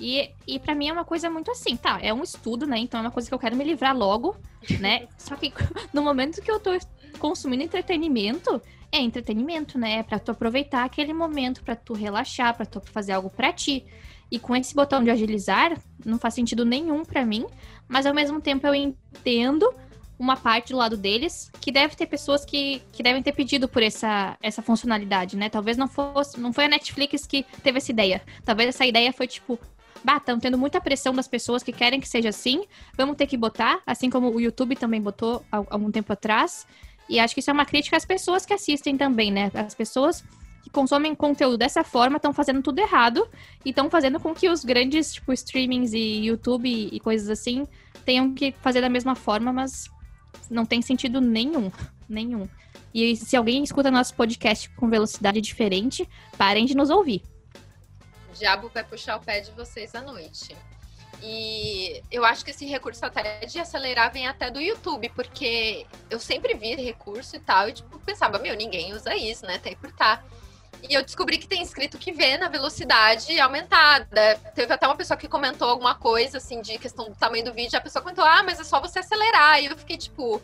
[0.01, 1.99] E, e para mim é uma coisa muito assim, tá?
[2.01, 2.79] É um estudo, né?
[2.79, 4.37] Então é uma coisa que eu quero me livrar logo,
[4.79, 5.09] né?
[5.19, 5.53] Só que
[5.93, 6.71] no momento que eu tô
[7.19, 9.99] consumindo entretenimento, é entretenimento, né?
[9.99, 13.85] É pra tu aproveitar aquele momento, pra tu relaxar, pra tu fazer algo pra ti.
[14.31, 17.47] E com esse botão de agilizar, não faz sentido nenhum pra mim,
[17.89, 19.73] mas ao mesmo tempo eu entendo
[20.19, 23.83] uma parte do lado deles que deve ter pessoas que, que devem ter pedido por
[23.83, 25.49] essa, essa funcionalidade, né?
[25.49, 28.21] Talvez não fosse, não foi a Netflix que teve essa ideia.
[28.45, 29.59] Talvez essa ideia foi tipo,
[30.03, 32.65] bah, estão tendo muita pressão das pessoas que querem que seja assim,
[32.97, 36.67] vamos ter que botar, assim como o YouTube também botou há algum tempo atrás.
[37.09, 39.51] E acho que isso é uma crítica às pessoas que assistem também, né?
[39.55, 40.25] As pessoas
[40.63, 43.27] que consomem conteúdo dessa forma estão fazendo tudo errado
[43.65, 47.67] e estão fazendo com que os grandes, tipo, streamings e YouTube e coisas assim
[48.05, 49.91] tenham que fazer da mesma forma, mas
[50.51, 51.71] não tem sentido nenhum.
[52.09, 52.49] Nenhum.
[52.93, 57.23] E se alguém escuta nosso podcast com velocidade diferente, parem de nos ouvir.
[58.31, 60.57] O diabo vai puxar o pé de vocês à noite.
[61.23, 66.21] E eu acho que esse recurso até de acelerar vem até do YouTube, porque eu
[66.21, 69.59] sempre vi recurso e tal, e tipo, pensava, meu, ninguém usa isso, né?
[69.59, 70.23] Tem por tá.
[70.89, 74.39] E eu descobri que tem escrito que vê na velocidade aumentada.
[74.55, 77.79] Teve até uma pessoa que comentou alguma coisa, assim, de questão do tamanho do vídeo.
[77.79, 79.63] A pessoa comentou, ah, mas é só você acelerar.
[79.63, 80.41] E eu fiquei tipo,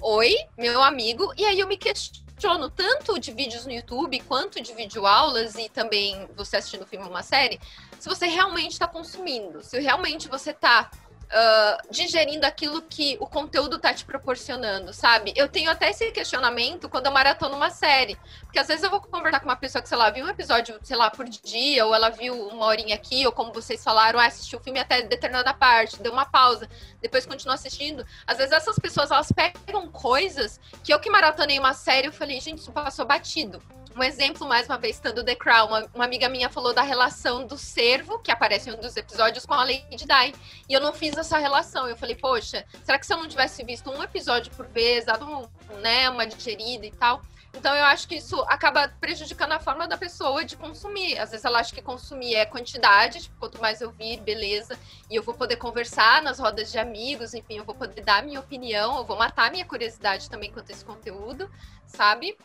[0.00, 1.32] oi, meu amigo.
[1.36, 6.28] E aí eu me questiono tanto de vídeos no YouTube quanto de videoaulas e também
[6.36, 7.60] você assistindo filme ou uma série,
[7.98, 10.90] se você realmente está consumindo, se realmente você está
[11.24, 15.32] uh, digerindo aquilo que o conteúdo tá te proporcionando, sabe?
[15.36, 18.16] Eu tenho até esse questionamento quando eu maratono uma série.
[18.42, 20.78] Porque às vezes eu vou conversar com uma pessoa que, sei lá, viu um episódio,
[20.82, 24.26] sei lá, por dia, ou ela viu uma horinha aqui, ou como vocês falaram, ah,
[24.26, 26.68] assistiu o filme até determinada parte, deu uma pausa,
[27.00, 28.06] depois continua assistindo.
[28.26, 32.40] Às vezes essas pessoas, elas pegam coisas que eu que maratonei uma série, eu falei,
[32.40, 33.60] gente, isso passou batido.
[33.96, 37.46] Um exemplo, mais uma vez, estando The Crown, uma, uma, amiga minha falou da relação
[37.46, 40.34] do servo, que aparece em um dos episódios, com a Lady Di.
[40.68, 41.86] E eu não fiz essa relação.
[41.86, 45.24] Eu falei, poxa, será que se eu não tivesse visto um episódio por vez, dado
[45.24, 45.48] um,
[45.80, 47.22] né, uma digerida e tal?
[47.56, 51.16] Então eu acho que isso acaba prejudicando a forma da pessoa de consumir.
[51.16, 54.76] Às vezes ela acha que consumir é quantidade, tipo, quanto mais eu vir, beleza,
[55.08, 58.40] e eu vou poder conversar nas rodas de amigos, enfim, eu vou poder dar minha
[58.40, 61.48] opinião, eu vou matar minha curiosidade também quanto a esse conteúdo,
[61.86, 62.36] sabe?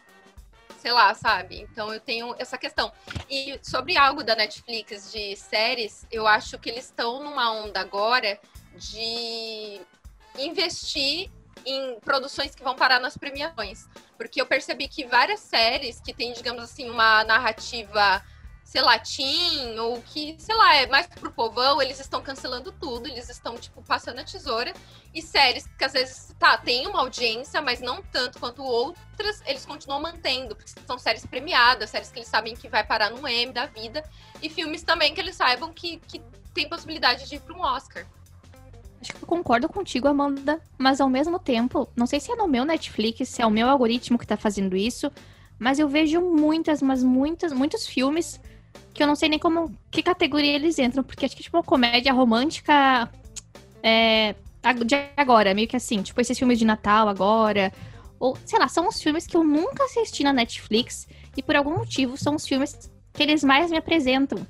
[0.78, 1.62] Sei lá, sabe?
[1.62, 2.92] Então eu tenho essa questão.
[3.30, 8.40] E sobre algo da Netflix de séries, eu acho que eles estão numa onda agora
[8.76, 9.82] de
[10.38, 11.30] investir
[11.66, 13.88] em produções que vão parar nas premiações.
[14.18, 18.24] Porque eu percebi que várias séries que têm, digamos assim, uma narrativa
[18.70, 23.08] sei lá, teen, ou que, sei lá, é mais pro povão, eles estão cancelando tudo,
[23.08, 24.72] eles estão, tipo, passando a tesoura.
[25.12, 29.66] E séries que às vezes, tá, tem uma audiência, mas não tanto quanto outras, eles
[29.66, 33.52] continuam mantendo, porque são séries premiadas, séries que eles sabem que vai parar no M
[33.52, 34.04] da vida.
[34.40, 36.22] E filmes também que eles saibam que, que
[36.54, 38.06] tem possibilidade de ir para um Oscar.
[39.02, 42.48] Acho que eu concordo contigo, Amanda, mas ao mesmo tempo, não sei se é no
[42.48, 45.12] meu Netflix, se é o meu algoritmo que tá fazendo isso,
[45.58, 48.40] mas eu vejo muitas, mas muitas, muitos filmes
[48.94, 51.64] que eu não sei nem como que categoria eles entram, porque acho que tipo uma
[51.64, 53.10] comédia romântica
[53.82, 54.36] é,
[54.86, 57.72] de agora, meio que assim, tipo esses filmes de Natal agora,
[58.20, 61.78] ou sei lá, são os filmes que eu nunca assisti na Netflix e por algum
[61.78, 64.46] motivo são os filmes que eles mais me apresentam.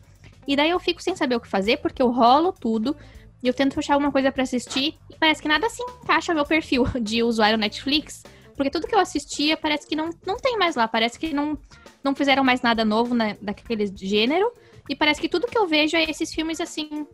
[0.47, 2.95] E daí eu fico sem saber o que fazer, porque eu rolo tudo
[3.43, 6.37] e eu tento achar alguma coisa para assistir e parece que nada se encaixa no
[6.37, 8.23] meu perfil de usuário Netflix,
[8.55, 11.57] porque tudo que eu assistia parece que não, não tem mais lá, parece que não
[12.03, 14.51] não fizeram mais nada novo né, daquele gênero.
[14.87, 17.05] E parece que tudo que eu vejo é esses filmes assim,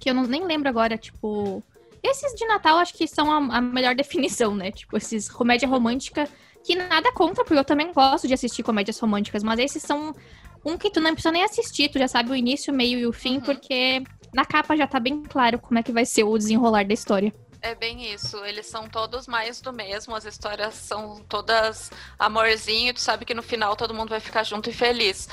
[0.00, 1.62] que eu não, nem lembro agora, tipo.
[2.02, 4.70] Esses de Natal acho que são a, a melhor definição, né?
[4.70, 6.28] Tipo, esses comédia romântica,
[6.64, 10.14] que nada contra, porque eu também gosto de assistir comédias românticas, mas esses são
[10.64, 13.06] um que tu não precisa nem assistir, tu já sabe o início, o meio e
[13.06, 13.40] o fim, uhum.
[13.40, 16.94] porque na capa já tá bem claro como é que vai ser o desenrolar da
[16.94, 17.32] história.
[17.60, 18.44] É bem isso.
[18.44, 20.14] Eles são todos mais do mesmo.
[20.14, 22.94] As histórias são todas amorzinho.
[22.94, 25.28] Tu sabe que no final todo mundo vai ficar junto e feliz.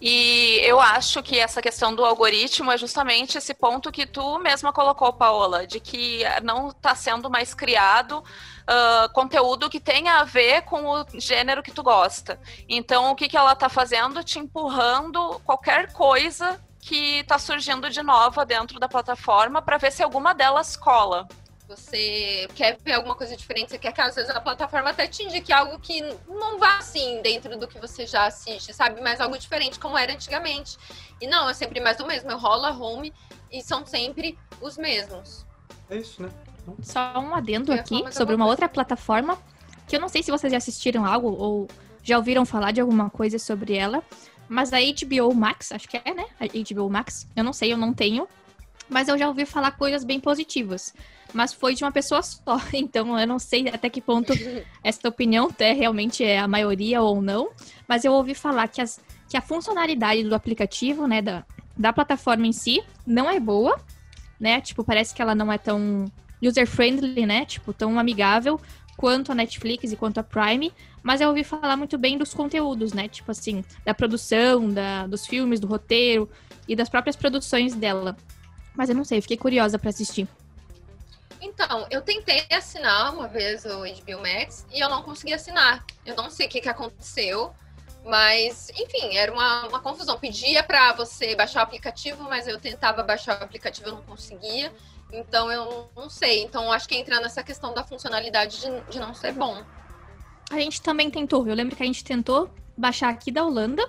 [0.00, 4.72] E eu acho que essa questão do algoritmo é justamente esse ponto que tu mesma
[4.72, 10.62] colocou, Paola, de que não está sendo mais criado uh, conteúdo que tenha a ver
[10.62, 12.40] com o gênero que tu gosta.
[12.68, 14.24] Então, o que, que ela está fazendo?
[14.24, 20.02] Te empurrando qualquer coisa que está surgindo de nova dentro da plataforma para ver se
[20.02, 21.28] alguma delas cola
[21.68, 25.22] você quer ver alguma coisa diferente, você quer que às vezes a plataforma até te
[25.22, 29.02] indique algo que não vá assim dentro do que você já assiste, sabe?
[29.02, 30.78] Mas algo diferente como era antigamente.
[31.20, 32.30] E não, é sempre mais do mesmo.
[32.30, 33.12] Eu rolo a home
[33.52, 35.44] e são sempre os mesmos.
[35.90, 36.30] É isso, né?
[36.82, 39.38] Só um adendo aqui sobre uma outra plataforma
[39.86, 41.68] que eu não sei se vocês já assistiram algo ou
[42.02, 44.02] já ouviram falar de alguma coisa sobre ela,
[44.48, 46.26] mas a HBO Max, acho que é, né?
[46.40, 48.26] A HBO Max, eu não sei, eu não tenho.
[48.88, 50.94] mas eu já ouvi falar coisas bem positivas.
[51.32, 54.32] Mas foi de uma pessoa só, então eu não sei até que ponto
[54.82, 57.50] essa opinião é, realmente é a maioria ou não.
[57.86, 61.44] Mas eu ouvi falar que, as, que a funcionalidade do aplicativo, né, da,
[61.76, 63.78] da plataforma em si, não é boa,
[64.38, 64.60] né?
[64.60, 66.10] Tipo, parece que ela não é tão
[66.42, 67.44] user-friendly, né?
[67.44, 68.60] Tipo, tão amigável
[68.96, 70.72] quanto a Netflix e quanto a Prime,
[71.04, 73.06] mas eu ouvi falar muito bem dos conteúdos, né?
[73.06, 76.28] Tipo assim, da produção, da, dos filmes, do roteiro
[76.66, 78.16] e das próprias produções dela.
[78.76, 80.26] Mas eu não sei, fiquei curiosa para assistir.
[81.40, 85.84] Então, eu tentei assinar uma vez o HBO Max e eu não consegui assinar.
[86.04, 87.52] Eu não sei o que, que aconteceu,
[88.04, 90.18] mas, enfim, era uma, uma confusão.
[90.18, 94.72] Pedia para você baixar o aplicativo, mas eu tentava baixar o aplicativo e não conseguia.
[95.12, 96.42] Então eu não sei.
[96.42, 99.62] Então acho que entra nessa questão da funcionalidade de, de não ser bom.
[100.50, 101.46] A gente também tentou.
[101.46, 103.88] Eu lembro que a gente tentou baixar aqui da Holanda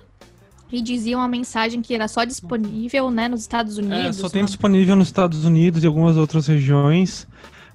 [0.72, 4.18] e dizia uma mensagem que era só disponível, né, nos Estados é, Unidos.
[4.18, 7.26] É, só tem disponível nos Estados Unidos e algumas outras regiões.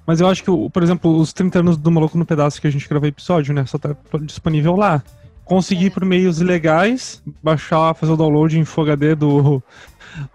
[0.06, 2.70] Mas eu acho que, por exemplo, os 30 anos do Maluco no Pedaço que a
[2.70, 5.02] gente gravou episódio, né, só tá disponível lá.
[5.44, 5.90] Consegui é.
[5.90, 9.62] por meios ilegais baixar, fazer o download em Full HD do,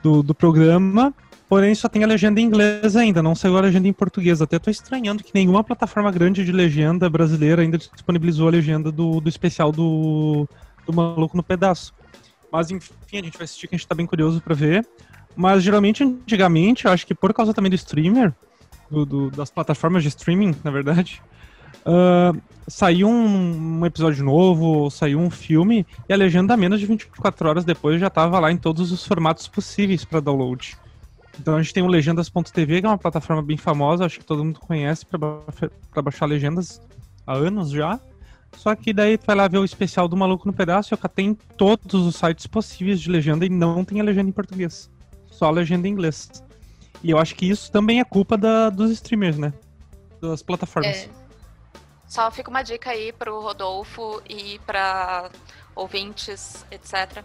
[0.04, 1.14] do, do programa
[1.52, 4.42] Porém, só tem a legenda em inglês ainda, não saiu a legenda em português.
[4.42, 9.20] Até tô estranhando que nenhuma plataforma grande de legenda brasileira ainda disponibilizou a legenda do,
[9.20, 10.48] do especial do,
[10.88, 11.94] do Maluco no Pedaço.
[12.52, 14.86] Mas, enfim, a gente vai assistir que a gente tá bem curioso para ver.
[15.36, 18.34] Mas, geralmente, antigamente, acho que por causa também do streamer,
[18.90, 21.22] do, do, das plataformas de streaming, na verdade,
[21.86, 27.48] uh, saiu um, um, episódio novo, saiu um filme, e a legenda, menos de 24
[27.48, 30.78] horas depois, já tava lá em todos os formatos possíveis para download.
[31.40, 34.44] Então a gente tem o Legendas.tv, que é uma plataforma bem famosa, acho que todo
[34.44, 36.82] mundo conhece para baixar legendas
[37.26, 38.00] há anos já.
[38.56, 41.34] Só que daí tu vai lá ver o especial do Maluco no Pedaço, que tem
[41.58, 44.90] todos os sites possíveis de legenda e não tem a legenda em português.
[45.32, 46.30] Só a legenda em inglês.
[47.04, 49.54] E eu acho que isso também é culpa da, dos streamers, né?
[50.22, 50.98] Das plataformas.
[50.98, 51.10] É.
[52.08, 55.32] Só fica uma dica aí pro Rodolfo e para
[55.76, 57.24] ouvintes, etc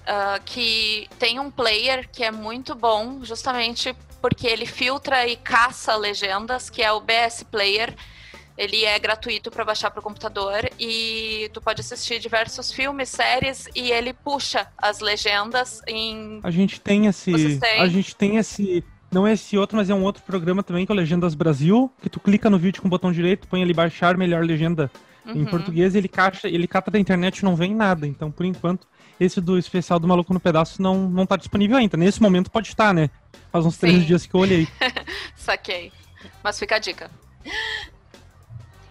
[0.00, 5.96] uh, que tem um player que é muito bom, justamente porque ele filtra e caça
[5.96, 7.94] legendas, que é o BS Player.
[8.60, 13.66] Ele é gratuito para baixar para o computador e tu pode assistir diversos filmes, séries
[13.74, 16.40] e ele puxa as legendas em.
[16.42, 17.58] A gente tem esse.
[17.78, 18.84] A gente tem esse.
[19.10, 21.90] Não é esse outro, mas é um outro programa também que é o Legendas Brasil,
[22.02, 24.90] que tu clica no vídeo com o botão direito, põe ali baixar melhor legenda
[25.24, 25.40] uhum.
[25.40, 28.06] em português, ele caixa, ele cata da internet e não vem nada.
[28.06, 28.86] Então, por enquanto,
[29.18, 31.96] esse do especial do Maluco no Pedaço não, não tá disponível ainda.
[31.96, 33.08] Nesse momento pode estar, né?
[33.50, 33.80] Faz uns Sim.
[33.80, 34.68] três dias que eu olhei.
[35.34, 35.90] Saquei.
[36.44, 37.10] Mas fica a dica.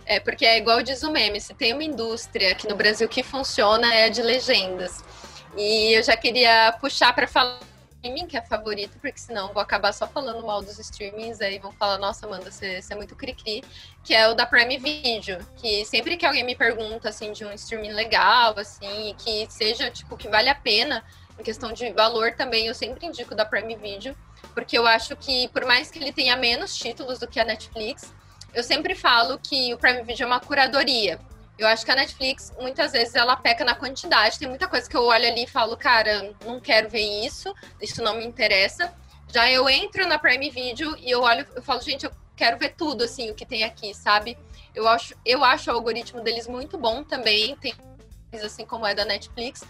[0.10, 3.22] É, porque é igual diz o meme, se tem uma indústria aqui no Brasil que
[3.22, 5.04] funciona, é a de legendas.
[5.56, 7.60] E eu já queria puxar para falar
[7.98, 11.72] streaming que é favorito, porque senão vou acabar só falando mal dos streamings, aí vão
[11.74, 13.64] falar, nossa, Amanda, você, você é muito cri-cri,
[14.04, 17.52] que é o da Prime Video, que sempre que alguém me pergunta, assim, de um
[17.52, 21.04] streaming legal, assim, que seja, tipo, que vale a pena,
[21.38, 24.18] em questão de valor também, eu sempre indico da Prime Video,
[24.56, 28.12] porque eu acho que, por mais que ele tenha menos títulos do que a Netflix,
[28.54, 31.20] eu sempre falo que o Prime Video é uma curadoria.
[31.58, 34.40] Eu acho que a Netflix, muitas vezes, ela peca na quantidade.
[34.40, 38.02] Tem muita coisa que eu olho ali e falo, cara, não quero ver isso, isso
[38.02, 38.94] não me interessa.
[39.32, 42.76] Já eu entro na Prime Video e eu olho, eu falo, gente, eu quero ver
[42.76, 44.38] tudo, assim, o que tem aqui, sabe?
[44.74, 47.74] Eu acho, eu acho o algoritmo deles muito bom também, tem
[48.42, 49.64] assim como é da Netflix,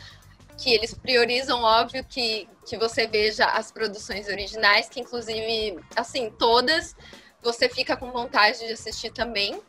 [0.58, 6.96] que eles priorizam, óbvio, que, que você veja as produções originais, que inclusive, assim, todas
[7.42, 9.62] você fica com vontade de assistir também.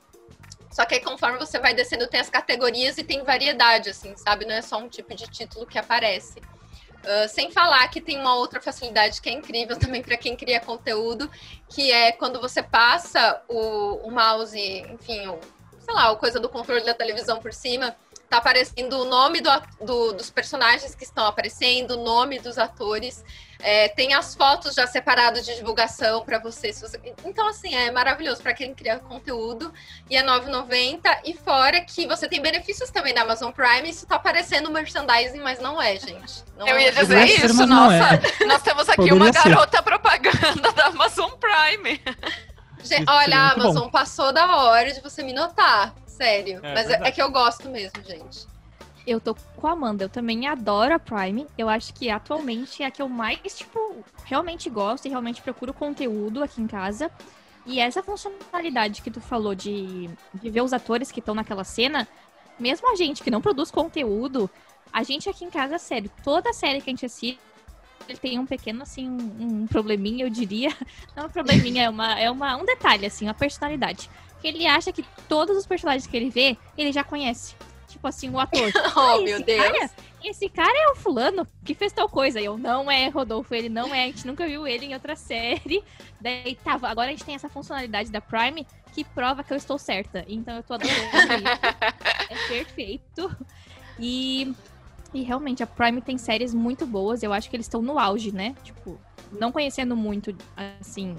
[0.70, 4.44] Só que aí, conforme você vai descendo, tem as categorias e tem variedade, assim, sabe?
[4.44, 6.38] Não é só um tipo de título que aparece.
[6.38, 10.60] Uh, sem falar que tem uma outra facilidade que é incrível também para quem cria
[10.60, 11.30] conteúdo,
[11.68, 15.40] que é quando você passa o, o mouse, enfim, o,
[15.80, 17.96] sei lá, a coisa do controle da televisão por cima,
[18.30, 19.50] tá aparecendo o nome do,
[19.80, 23.24] do, dos personagens que estão aparecendo, o nome dos atores.
[23.58, 28.40] É, tem as fotos já separadas de divulgação para você, você, Então, assim, é maravilhoso
[28.40, 29.74] para quem cria conteúdo.
[30.08, 31.00] E é 9,90.
[31.24, 33.90] E fora que você tem benefícios também da Amazon Prime.
[33.90, 36.44] Isso tá aparecendo merchandising, mas não é, gente.
[36.56, 36.84] Não Eu é.
[36.84, 38.20] ia dizer isso, ser, nossa.
[38.40, 38.44] É.
[38.46, 39.82] Nós temos aqui Poderia uma garota ser.
[39.82, 42.00] propaganda da Amazon Prime.
[42.82, 43.90] Gente, olha, a Amazon bom.
[43.90, 45.94] passou da hora de você me notar.
[46.20, 46.60] Sério.
[46.62, 48.46] É, Mas é, é, que eu gosto mesmo, gente.
[49.06, 51.46] Eu tô com a Amanda, eu também adoro a Prime.
[51.56, 55.72] Eu acho que atualmente é a que eu mais, tipo, realmente gosto e realmente procuro
[55.72, 57.10] conteúdo aqui em casa.
[57.64, 62.06] E essa funcionalidade que tu falou de, de ver os atores que estão naquela cena,
[62.58, 64.50] mesmo a gente que não produz conteúdo,
[64.92, 67.40] a gente aqui em casa, sério, toda série que a gente assiste,
[68.06, 70.70] ele tem um pequeno, assim, um, um probleminha, eu diria.
[71.16, 74.10] Não um probleminha, é, uma, é uma, um detalhe, assim, uma personalidade.
[74.40, 77.54] Que ele acha que todos os personagens que ele vê, ele já conhece.
[77.88, 78.70] Tipo assim, o ator.
[78.96, 79.62] oh, Ah, meu Deus.
[79.62, 79.90] Cara,
[80.22, 82.40] esse cara é o fulano que fez tal coisa.
[82.40, 84.04] Eu não é, Rodolfo, ele não é.
[84.04, 85.82] A gente nunca viu ele em outra série.
[86.20, 89.78] Daí tá, agora a gente tem essa funcionalidade da Prime que prova que eu estou
[89.78, 90.24] certa.
[90.28, 91.60] Então eu tô adorando isso.
[92.30, 93.36] é perfeito.
[93.98, 94.54] E,
[95.12, 97.22] e realmente, a Prime tem séries muito boas.
[97.22, 98.54] Eu acho que eles estão no auge, né?
[98.62, 99.00] Tipo,
[99.32, 100.34] não conhecendo muito,
[100.80, 101.14] assim.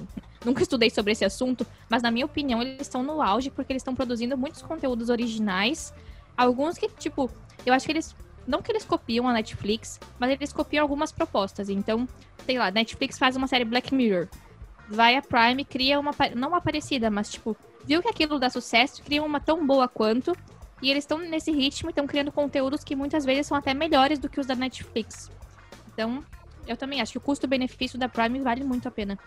[0.46, 3.82] Nunca estudei sobre esse assunto, mas na minha opinião, eles estão no auge porque eles
[3.82, 5.94] estão produzindo muitos conteúdos originais.
[6.36, 7.30] Alguns que, tipo,
[7.66, 8.16] eu acho que eles.
[8.48, 11.70] Não que eles copiam a Netflix, mas eles copiam algumas propostas.
[11.70, 12.08] Então,
[12.46, 14.28] sei lá, Netflix faz uma série Black Mirror.
[14.90, 16.12] Vai a Prime, cria uma.
[16.36, 17.56] Não uma parecida, mas, tipo,
[17.86, 20.36] viu que aquilo dá sucesso, cria uma tão boa quanto.
[20.82, 24.18] E eles estão nesse ritmo e estão criando conteúdos que muitas vezes são até melhores
[24.18, 25.30] do que os da Netflix.
[25.94, 26.24] Então,
[26.68, 29.18] eu também acho que o custo-benefício da Prime vale muito a pena.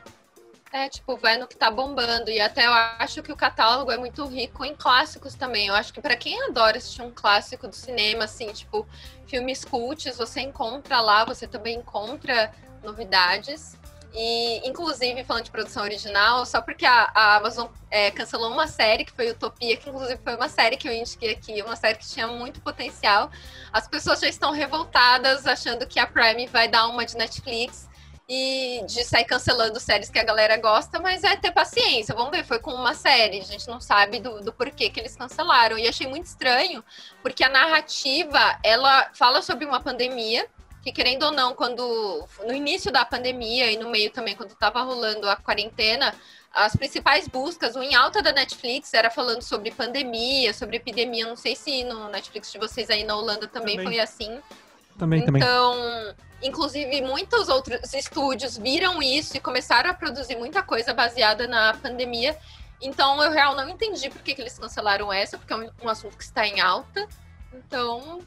[0.72, 2.28] É, tipo, vai no que tá bombando.
[2.28, 5.68] E até eu acho que o catálogo é muito rico em clássicos também.
[5.68, 8.84] Eu acho que pra quem adora assistir um clássico do cinema, assim, tipo,
[9.24, 13.76] filmes cults, você encontra lá, você também encontra novidades.
[14.16, 19.04] E, inclusive, falando de produção original, só porque a, a Amazon é, cancelou uma série,
[19.04, 22.06] que foi Utopia, que inclusive foi uma série que eu indiquei aqui, uma série que
[22.06, 23.28] tinha muito potencial.
[23.72, 27.88] As pessoas já estão revoltadas, achando que a Prime vai dar uma de Netflix
[28.28, 32.14] e de sair cancelando séries que a galera gosta, mas é ter paciência.
[32.14, 35.16] Vamos ver, foi com uma série, a gente não sabe do, do porquê que eles
[35.16, 35.76] cancelaram.
[35.76, 36.84] E achei muito estranho,
[37.20, 40.48] porque a narrativa, ela fala sobre uma pandemia,
[40.84, 44.82] que querendo ou não, quando no início da pandemia e no meio também, quando estava
[44.82, 46.14] rolando a quarentena,
[46.52, 51.26] as principais buscas, o em alta da Netflix era falando sobre pandemia, sobre epidemia.
[51.26, 53.92] Não sei se no Netflix de vocês aí na Holanda também, Também.
[53.92, 54.38] foi assim.
[54.98, 55.42] Também, também.
[55.42, 61.74] Então, inclusive, muitos outros estúdios viram isso e começaram a produzir muita coisa baseada na
[61.74, 62.36] pandemia.
[62.80, 65.88] Então, eu real não entendi por que, que eles cancelaram essa, porque é um, um
[65.88, 67.08] assunto que está em alta.
[67.52, 68.20] Então,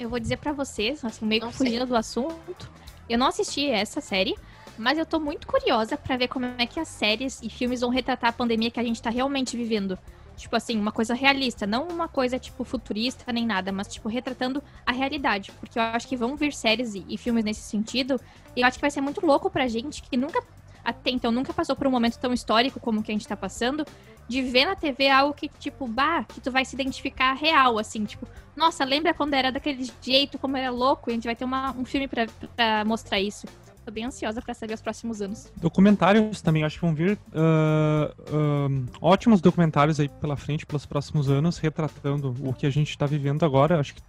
[0.00, 2.70] Eu vou dizer pra vocês, assim, meio que fugindo do assunto.
[3.06, 4.34] Eu não assisti essa série,
[4.78, 7.90] mas eu tô muito curiosa pra ver como é que as séries e filmes vão
[7.90, 9.98] retratar a pandemia que a gente tá realmente vivendo.
[10.38, 14.62] Tipo assim, uma coisa realista, não uma coisa tipo futurista nem nada, mas tipo retratando
[14.86, 18.18] a realidade, porque eu acho que vão vir séries e, e filmes nesse sentido,
[18.56, 20.42] e eu acho que vai ser muito louco pra gente que nunca
[20.82, 23.36] até então nunca passou por um momento tão histórico como o que a gente tá
[23.36, 23.84] passando,
[24.30, 28.04] de ver na TV algo que tipo, bah, que tu vai se identificar real assim,
[28.04, 28.24] tipo,
[28.54, 31.10] nossa, lembra quando era daquele jeito, como era louco?
[31.10, 33.46] E a gente vai ter uma- um filme pra, pra mostrar isso.
[33.84, 35.50] Tô bem ansiosa pra saber os próximos anos.
[35.56, 38.68] Documentários também, acho que vão vir ah, ah,
[39.00, 43.44] ótimos documentários aí pela frente, pelos próximos anos, retratando o que a gente está vivendo
[43.44, 43.80] agora.
[43.80, 44.02] Acho que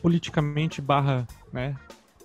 [0.00, 1.76] politicamente barra né,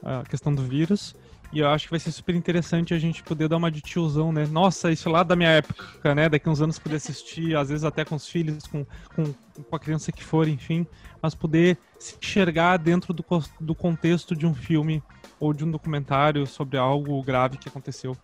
[0.01, 1.13] a questão do vírus.
[1.51, 4.31] E eu acho que vai ser super interessante a gente poder dar uma de tiozão,
[4.31, 4.45] né?
[4.47, 6.27] Nossa, isso lá da minha época, né?
[6.27, 8.85] Daqui uns anos poder assistir, às vezes até com os filhos, com,
[9.15, 9.33] com,
[9.63, 10.85] com a criança que for, enfim.
[11.21, 13.25] Mas poder se enxergar dentro do,
[13.59, 15.01] do contexto de um filme
[15.39, 18.15] ou de um documentário sobre algo grave que aconteceu.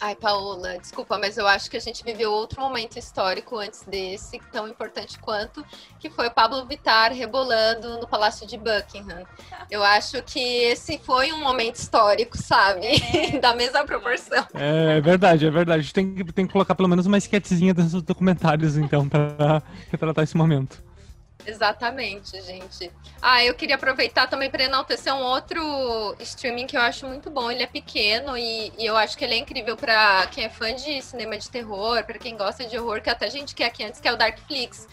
[0.00, 4.38] Ai, Paola, desculpa, mas eu acho que a gente viveu outro momento histórico antes desse,
[4.52, 5.64] tão importante quanto,
[5.98, 9.24] que foi o Pablo Vittar rebolando no Palácio de Buckingham.
[9.70, 12.86] Eu acho que esse foi um momento histórico, sabe?
[13.40, 14.46] da mesma proporção.
[14.54, 15.80] É verdade, é verdade.
[15.80, 19.62] A gente tem, que- tem que colocar pelo menos uma esquetezinha dos documentários, então, pra
[19.90, 20.84] retratar esse momento.
[21.46, 22.90] Exatamente, gente.
[23.22, 27.50] Ah, eu queria aproveitar também para enaltecer um outro streaming que eu acho muito bom.
[27.50, 30.74] Ele é pequeno e, e eu acho que ele é incrível para quem é fã
[30.74, 33.84] de cinema de terror, para quem gosta de horror, que até a gente quer aqui
[33.84, 34.88] antes, que é o Darkflix.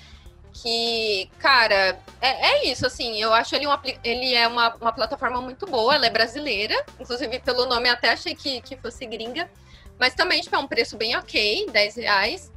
[0.54, 5.42] Que, cara, é, é isso, assim, eu acho ele, um, ele é uma, uma plataforma
[5.42, 9.50] muito boa, ela é brasileira, inclusive pelo nome até achei que, que fosse gringa,
[10.00, 12.53] mas também, tipo, é um preço bem ok, 10 reais.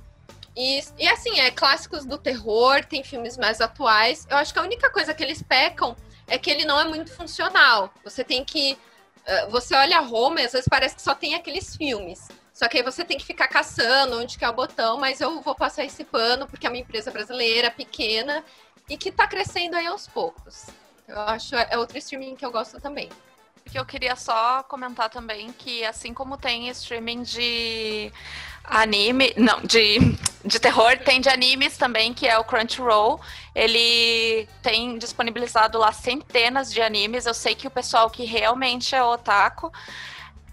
[0.57, 4.27] E, e assim, é clássicos do terror, tem filmes mais atuais.
[4.31, 5.95] Eu acho que a única coisa que eles pecam
[6.27, 7.93] é que ele não é muito funcional.
[8.05, 8.79] Você tem que.
[9.27, 12.29] eh, Você olha Roma e às vezes parece que só tem aqueles filmes.
[12.55, 15.43] Só que aí você tem que ficar caçando onde que é o botão, mas eu
[15.43, 18.43] vou passar esse pano porque é uma empresa brasileira, pequena,
[18.89, 20.65] e que tá crescendo aí aos poucos.
[21.07, 23.11] Eu acho é outro streaming que eu gosto também.
[23.63, 28.13] Porque eu queria só comentar também que, assim como tem streaming de
[28.67, 29.99] anime, não, de,
[30.45, 33.21] de terror, tem de animes também, que é o Crunchyroll.
[33.55, 37.27] Ele tem disponibilizado lá centenas de animes.
[37.27, 39.73] Eu sei que o pessoal que realmente é otaku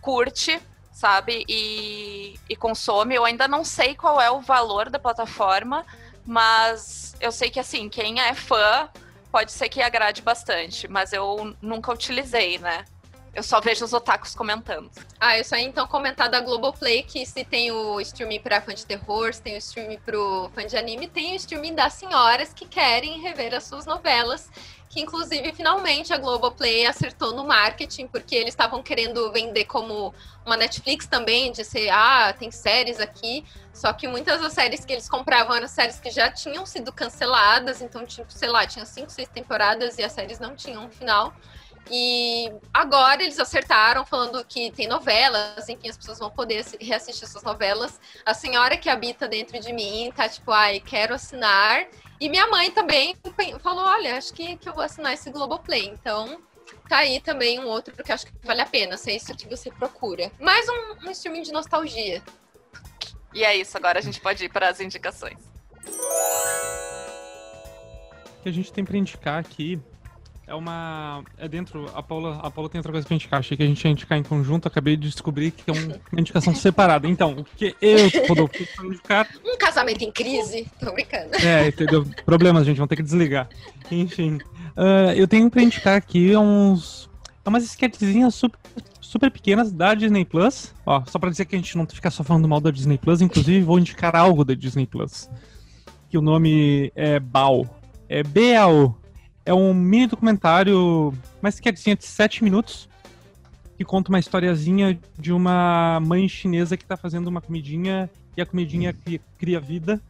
[0.02, 0.62] curte,
[0.92, 3.16] sabe, e, e consome.
[3.16, 5.86] Eu ainda não sei qual é o valor da plataforma,
[6.26, 8.90] mas eu sei que, assim, quem é fã
[9.32, 12.86] pode ser que agrade bastante, mas eu nunca utilizei, né?
[13.34, 14.92] Eu só vejo os otakus comentando.
[15.20, 18.76] Ah, eu só ia então comentar da Globoplay que se tem o streaming para fã
[18.76, 22.54] de terror, se tem o streaming pro fã de anime, tem o streaming das senhoras
[22.54, 24.52] que querem rever as suas novelas.
[24.88, 30.14] Que inclusive, finalmente, a Globoplay acertou no marketing, porque eles estavam querendo vender como
[30.46, 33.44] uma Netflix também, de ser, ah, tem séries aqui.
[33.74, 37.82] Só que muitas das séries que eles compravam eram séries que já tinham sido canceladas,
[37.82, 41.34] então, tipo, sei lá, tinha cinco, seis temporadas e as séries não tinham um final.
[41.92, 47.44] E agora eles acertaram, falando que tem novelas, enfim, as pessoas vão poder reassistir suas
[47.44, 48.00] novelas.
[48.26, 51.86] A senhora que habita dentro de mim tá tipo, ai, quero assinar.
[52.20, 53.16] E minha mãe também
[53.60, 55.86] falou: olha, acho que, que eu vou assinar esse Globoplay.
[55.86, 56.42] Então,
[56.88, 59.36] tá aí também um outro que eu acho que vale a pena, se é isso
[59.36, 60.32] que você procura.
[60.40, 62.24] Mais um, um streaming de nostalgia.
[63.34, 65.38] E é isso, agora a gente pode ir para as indicações.
[68.26, 69.82] O que a gente tem para indicar aqui
[70.46, 71.24] é uma.
[71.38, 71.90] É dentro.
[71.96, 73.40] A Paula, a Paula tem outra coisa pra indicar.
[73.40, 74.68] Achei que a gente ia indicar em conjunto.
[74.68, 77.08] Acabei de descobrir que é uma indicação separada.
[77.08, 79.28] Então, o que eu, Rodolfo, indicar.
[79.46, 80.68] Um casamento em crise.
[80.80, 81.36] Tô brincando.
[81.36, 82.06] É, entendeu?
[82.26, 82.78] Problemas, gente.
[82.78, 83.48] Vão ter que desligar.
[83.90, 84.36] Enfim.
[84.76, 87.10] Uh, eu tenho pra indicar aqui uns.
[87.46, 88.60] É umas sketchzinhas super,
[89.02, 90.74] super pequenas da Disney Plus.
[90.86, 93.22] Ó, só pra dizer que a gente não fica só falando mal da Disney Plus.
[93.22, 95.30] Inclusive, vou indicar algo da Disney Plus.
[96.10, 97.66] Que o nome é BAO.
[98.10, 99.03] É B-A-O
[99.46, 102.90] é um mini documentário, mas que é de 7 minutos,
[103.78, 108.46] que conta uma historiazinha de uma mãe chinesa que está fazendo uma comidinha e a
[108.46, 110.02] comidinha cria, cria, vida.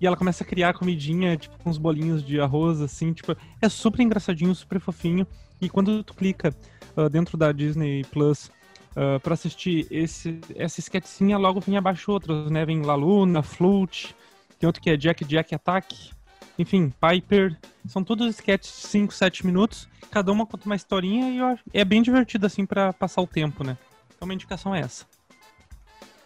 [0.00, 3.36] E ela começa a criar a comidinha, tipo, com uns bolinhos de arroz, assim, tipo,
[3.60, 5.26] é super engraçadinho, super fofinho.
[5.60, 6.54] E quando tu clica
[6.96, 8.50] uh, dentro da Disney Plus
[8.92, 12.64] uh, para assistir esse, essa sketchzinha, logo vem abaixo outros, né?
[12.64, 14.16] Vem La Luna, Flute,
[14.58, 16.12] tem outro que é Jack Jack Attack,
[16.60, 17.56] enfim, Piper.
[17.88, 19.88] São todos sketches de 5, 7 minutos.
[20.10, 23.26] Cada uma conta uma historinha e eu acho, é bem divertido, assim, para passar o
[23.26, 23.78] tempo, né?
[24.14, 25.06] Então, uma indicação é essa.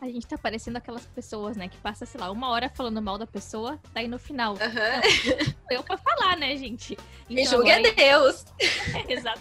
[0.00, 1.68] A gente tá parecendo aquelas pessoas, né?
[1.68, 4.54] Que passa, sei lá, uma hora falando mal da pessoa, daí no final.
[4.54, 5.52] Uhum.
[5.70, 6.94] eu pra falar, né, gente?
[7.30, 7.94] Então, Me julgue agora...
[7.94, 8.44] Deus!
[8.92, 9.40] é, exato.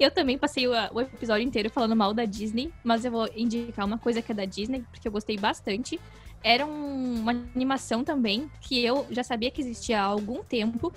[0.00, 3.86] Eu também passei o, o, episódio inteiro falando mal da Disney, mas eu vou indicar
[3.86, 6.00] uma coisa que é da Disney, porque eu gostei bastante
[6.44, 10.92] era um, uma animação também que eu já sabia que existia há algum tempo.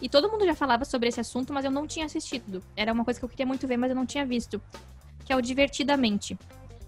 [0.00, 2.62] E todo mundo já falava sobre esse assunto, mas eu não tinha assistido.
[2.76, 4.60] Era uma coisa que eu queria muito ver, mas eu não tinha visto.
[5.24, 6.38] Que é o Divertidamente.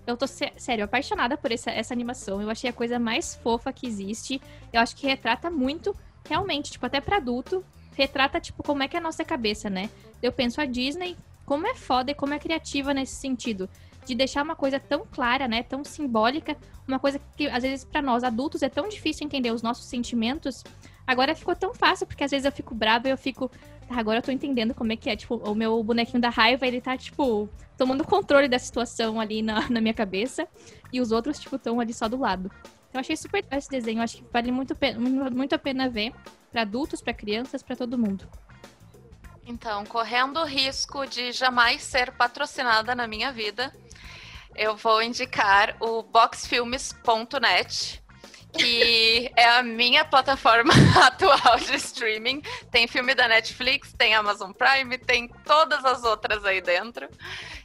[0.06, 2.42] Eu tô, sério, apaixonada por essa, essa animação.
[2.42, 4.42] Eu achei a coisa mais fofa que existe.
[4.72, 5.96] Eu acho que retrata muito,
[6.28, 7.64] realmente, tipo, até para adulto.
[7.94, 9.88] Retrata, tipo, como é que é a nossa cabeça, né?
[10.22, 13.68] Eu penso a Disney, como é foda e como é criativa nesse sentido
[14.04, 18.02] de deixar uma coisa tão clara, né, tão simbólica, uma coisa que às vezes para
[18.02, 20.64] nós adultos é tão difícil entender os nossos sentimentos.
[21.06, 23.50] Agora ficou tão fácil porque às vezes eu fico brava e eu fico,
[23.88, 26.66] tá, agora eu tô entendendo como é que é, tipo, o meu bonequinho da raiva,
[26.66, 30.46] ele tá tipo tomando controle da situação ali na, na minha cabeça
[30.92, 32.50] e os outros tipo estão ali só do lado.
[32.92, 34.76] Eu achei super esse desenho, acho que vale muito,
[35.32, 36.12] muito a pena ver
[36.50, 38.28] para adultos, para crianças, para todo mundo.
[39.46, 43.72] Então, correndo o risco de jamais ser patrocinada na minha vida,
[44.54, 48.02] eu vou indicar o boxfilmes.net,
[48.52, 50.72] que é a minha plataforma
[51.02, 52.42] atual de streaming.
[52.70, 57.08] Tem filme da Netflix, tem Amazon Prime, tem todas as outras aí dentro.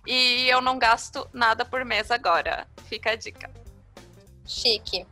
[0.06, 2.66] E eu não gasto nada por mês agora.
[2.88, 3.52] Fica a dica.
[4.46, 5.06] Chique.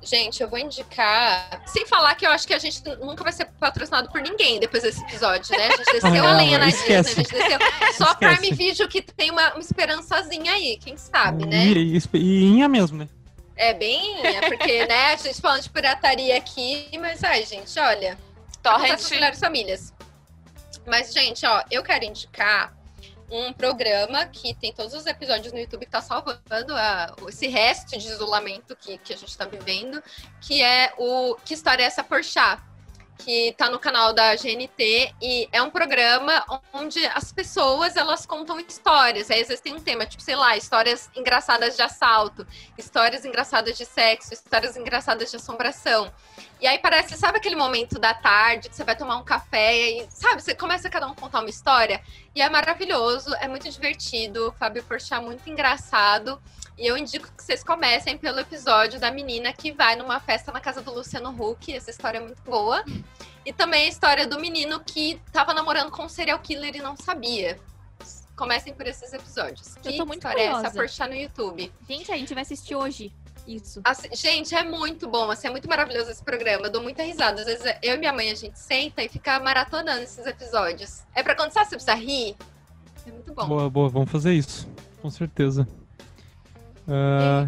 [0.00, 1.62] Gente, eu vou indicar.
[1.66, 4.82] Sem falar que eu acho que a gente nunca vai ser patrocinado por ninguém depois
[4.82, 5.66] desse episódio, né?
[5.66, 7.58] A gente desceu não, a lenha na Disney, a gente desceu.
[7.96, 8.36] Só esquece.
[8.36, 11.66] Prime Video que tem uma, uma esperançazinha aí, quem sabe, né?
[11.66, 13.08] E, e, e Inha mesmo, né?
[13.56, 18.16] É bem Inha, porque, né, a gente falando de pirataria aqui, mas ai, gente, olha.
[18.62, 19.00] Torrent.
[19.38, 19.92] famílias.
[20.86, 22.77] Mas, gente, ó, eu quero indicar
[23.30, 27.98] um programa que tem todos os episódios no YouTube que está salvando a, esse resto
[27.98, 30.02] de isolamento que, que a gente está vivendo,
[30.40, 32.67] que é o Que História é essa Porchat?
[33.18, 38.58] Que está no canal da GNT e é um programa onde as pessoas elas contam
[38.60, 39.30] histórias.
[39.30, 42.46] Aí às vezes tem um tema, tipo, sei lá, histórias engraçadas de assalto,
[42.76, 46.12] histórias engraçadas de sexo, histórias engraçadas de assombração.
[46.60, 50.06] E aí parece, sabe aquele momento da tarde que você vai tomar um café e,
[50.10, 52.00] sabe, você começa cada um contar uma história
[52.34, 56.40] e é maravilhoso, é muito divertido, Fábio Porchat muito engraçado.
[56.78, 60.60] E eu indico que vocês comecem pelo episódio da menina que vai numa festa na
[60.60, 61.74] casa do Luciano Huck.
[61.74, 62.84] Essa história é muito boa.
[63.44, 66.96] E também a história do menino que tava namorando com um serial killer e não
[66.96, 67.58] sabia.
[68.36, 69.74] Comecem por esses episódios.
[69.84, 70.62] Eu tô muito história curiosa.
[70.62, 70.78] é essa?
[70.78, 71.72] Porchar no YouTube.
[71.88, 73.12] Gente, a gente vai assistir hoje.
[73.44, 73.80] Isso.
[73.82, 76.66] Assim, gente, é muito bom, assim, é muito maravilhoso esse programa.
[76.66, 77.40] Eu dou muita risada.
[77.40, 81.02] Às vezes eu e minha mãe a gente senta e fica maratonando esses episódios.
[81.12, 82.36] É pra quando você precisa rir,
[83.04, 83.48] É muito bom.
[83.48, 84.68] Boa, boa, vamos fazer isso.
[85.02, 85.66] Com certeza.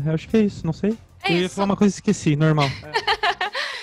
[0.07, 0.97] Eu acho que é isso, não sei.
[1.22, 1.55] É eu ia isso.
[1.55, 2.68] falar uma coisa e esqueci, normal.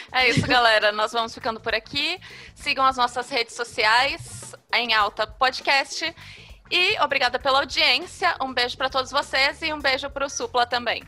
[0.09, 0.91] É isso, galera.
[0.91, 2.17] Nós vamos ficando por aqui.
[2.55, 6.11] Sigam as nossas redes sociais em Alta Podcast.
[6.71, 8.35] E obrigada pela audiência.
[8.41, 11.03] Um beijo para todos vocês e um beijo pro Supla também.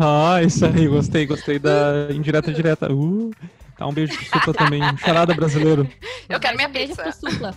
[0.00, 2.90] Ah, isso aí, gostei, gostei da indireta direta.
[2.90, 3.32] Uh,
[3.76, 5.86] tá, um beijo pro Supla também, charada brasileiro.
[6.26, 7.02] Eu quero minha Um beijo pizza.
[7.02, 7.54] pro Supla.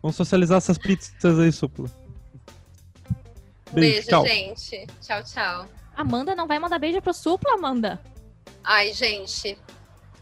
[0.00, 1.90] Vamos socializar essas pizzas aí, Supla.
[3.76, 4.26] Um beijo, tchau.
[4.26, 4.86] gente.
[5.00, 5.66] Tchau, tchau.
[5.96, 8.00] Amanda não vai mandar beijo pro Supla, Amanda.
[8.62, 9.56] Ai, gente.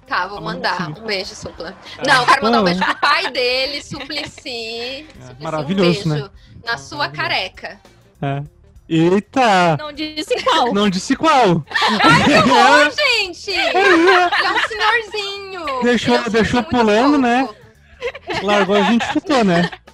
[0.06, 0.86] Tá, vou Amanda mandar.
[0.96, 1.02] sim.
[1.02, 1.76] Um beijo, Supla.
[2.06, 5.06] Não, eu quero mandar um beijo pro pai dele, Suplicy.
[5.08, 6.30] Suplicy, maravilhoso, um beijo né?
[6.64, 7.80] na sua careca.
[8.20, 8.42] É.
[8.88, 9.76] Eita!
[9.78, 10.74] Não disse qual.
[10.74, 11.50] Não disse qual!
[11.56, 11.62] Ô,
[13.22, 13.50] gente!
[13.50, 15.82] Ele é um senhorzinho.
[15.82, 17.48] Deixou- é um deixou senhorzinho pulando, né?
[18.42, 19.70] Largou, a gente chutou, né?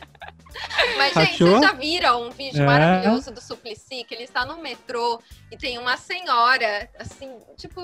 [0.96, 1.48] Mas, gente, Achou?
[1.48, 2.66] vocês já viram um vídeo É.
[2.66, 7.80] maravilhoso do Suplicy, que ele está no metrô e tem uma senhora, assim, tipo,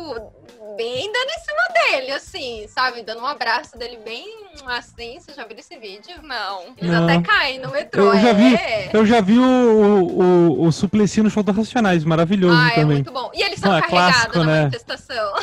[0.76, 3.02] bem dando em cima dele, assim, sabe?
[3.02, 5.18] Dando um abraço dele bem assim.
[5.20, 6.22] Vocês já viram esse vídeo?
[6.22, 6.74] Não.
[6.78, 7.04] Eles Não.
[7.04, 8.12] até caem no metrô.
[8.14, 8.54] Eu já vi.
[8.54, 8.90] é.
[8.92, 12.86] Eu já vi o, o, o, Suplicy no show do Racionais, maravilhoso Ah, é também.
[12.96, 13.30] muito bom.
[13.34, 14.58] E eles são Ah, é carregados clássico, na né?
[14.60, 15.34] manifestação.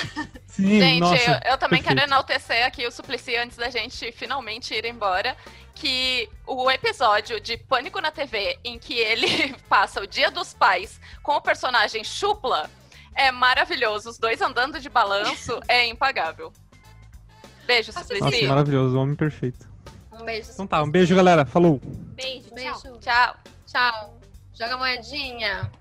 [0.48, 1.42] Sim, Gente, nossa.
[1.46, 2.10] eu, eu também quero perfeito.
[2.14, 5.36] enaltecer aqui o Suplicy antes da gente finalmente ir embora.
[5.76, 11.00] Que o episódio de Pânico na TV, em que ele passa o Dia dos Pais
[11.24, 12.70] com o personagem Chupla,
[13.16, 14.10] é maravilhoso.
[14.10, 16.52] Os dois andando de balanço é impagável.
[17.66, 18.48] Beijo, Nossa, Nossa, Suplicy.
[18.48, 19.70] maravilhoso, homem perfeito.
[20.12, 20.52] Um beijo.
[20.54, 21.46] Então tá, um beijo, galera.
[21.46, 21.80] Falou.
[21.84, 22.56] Beijo, tchau.
[22.56, 23.00] Beijo.
[23.00, 23.36] Tchau.
[23.66, 24.20] Tchau.
[24.54, 25.72] Joga a moedinha.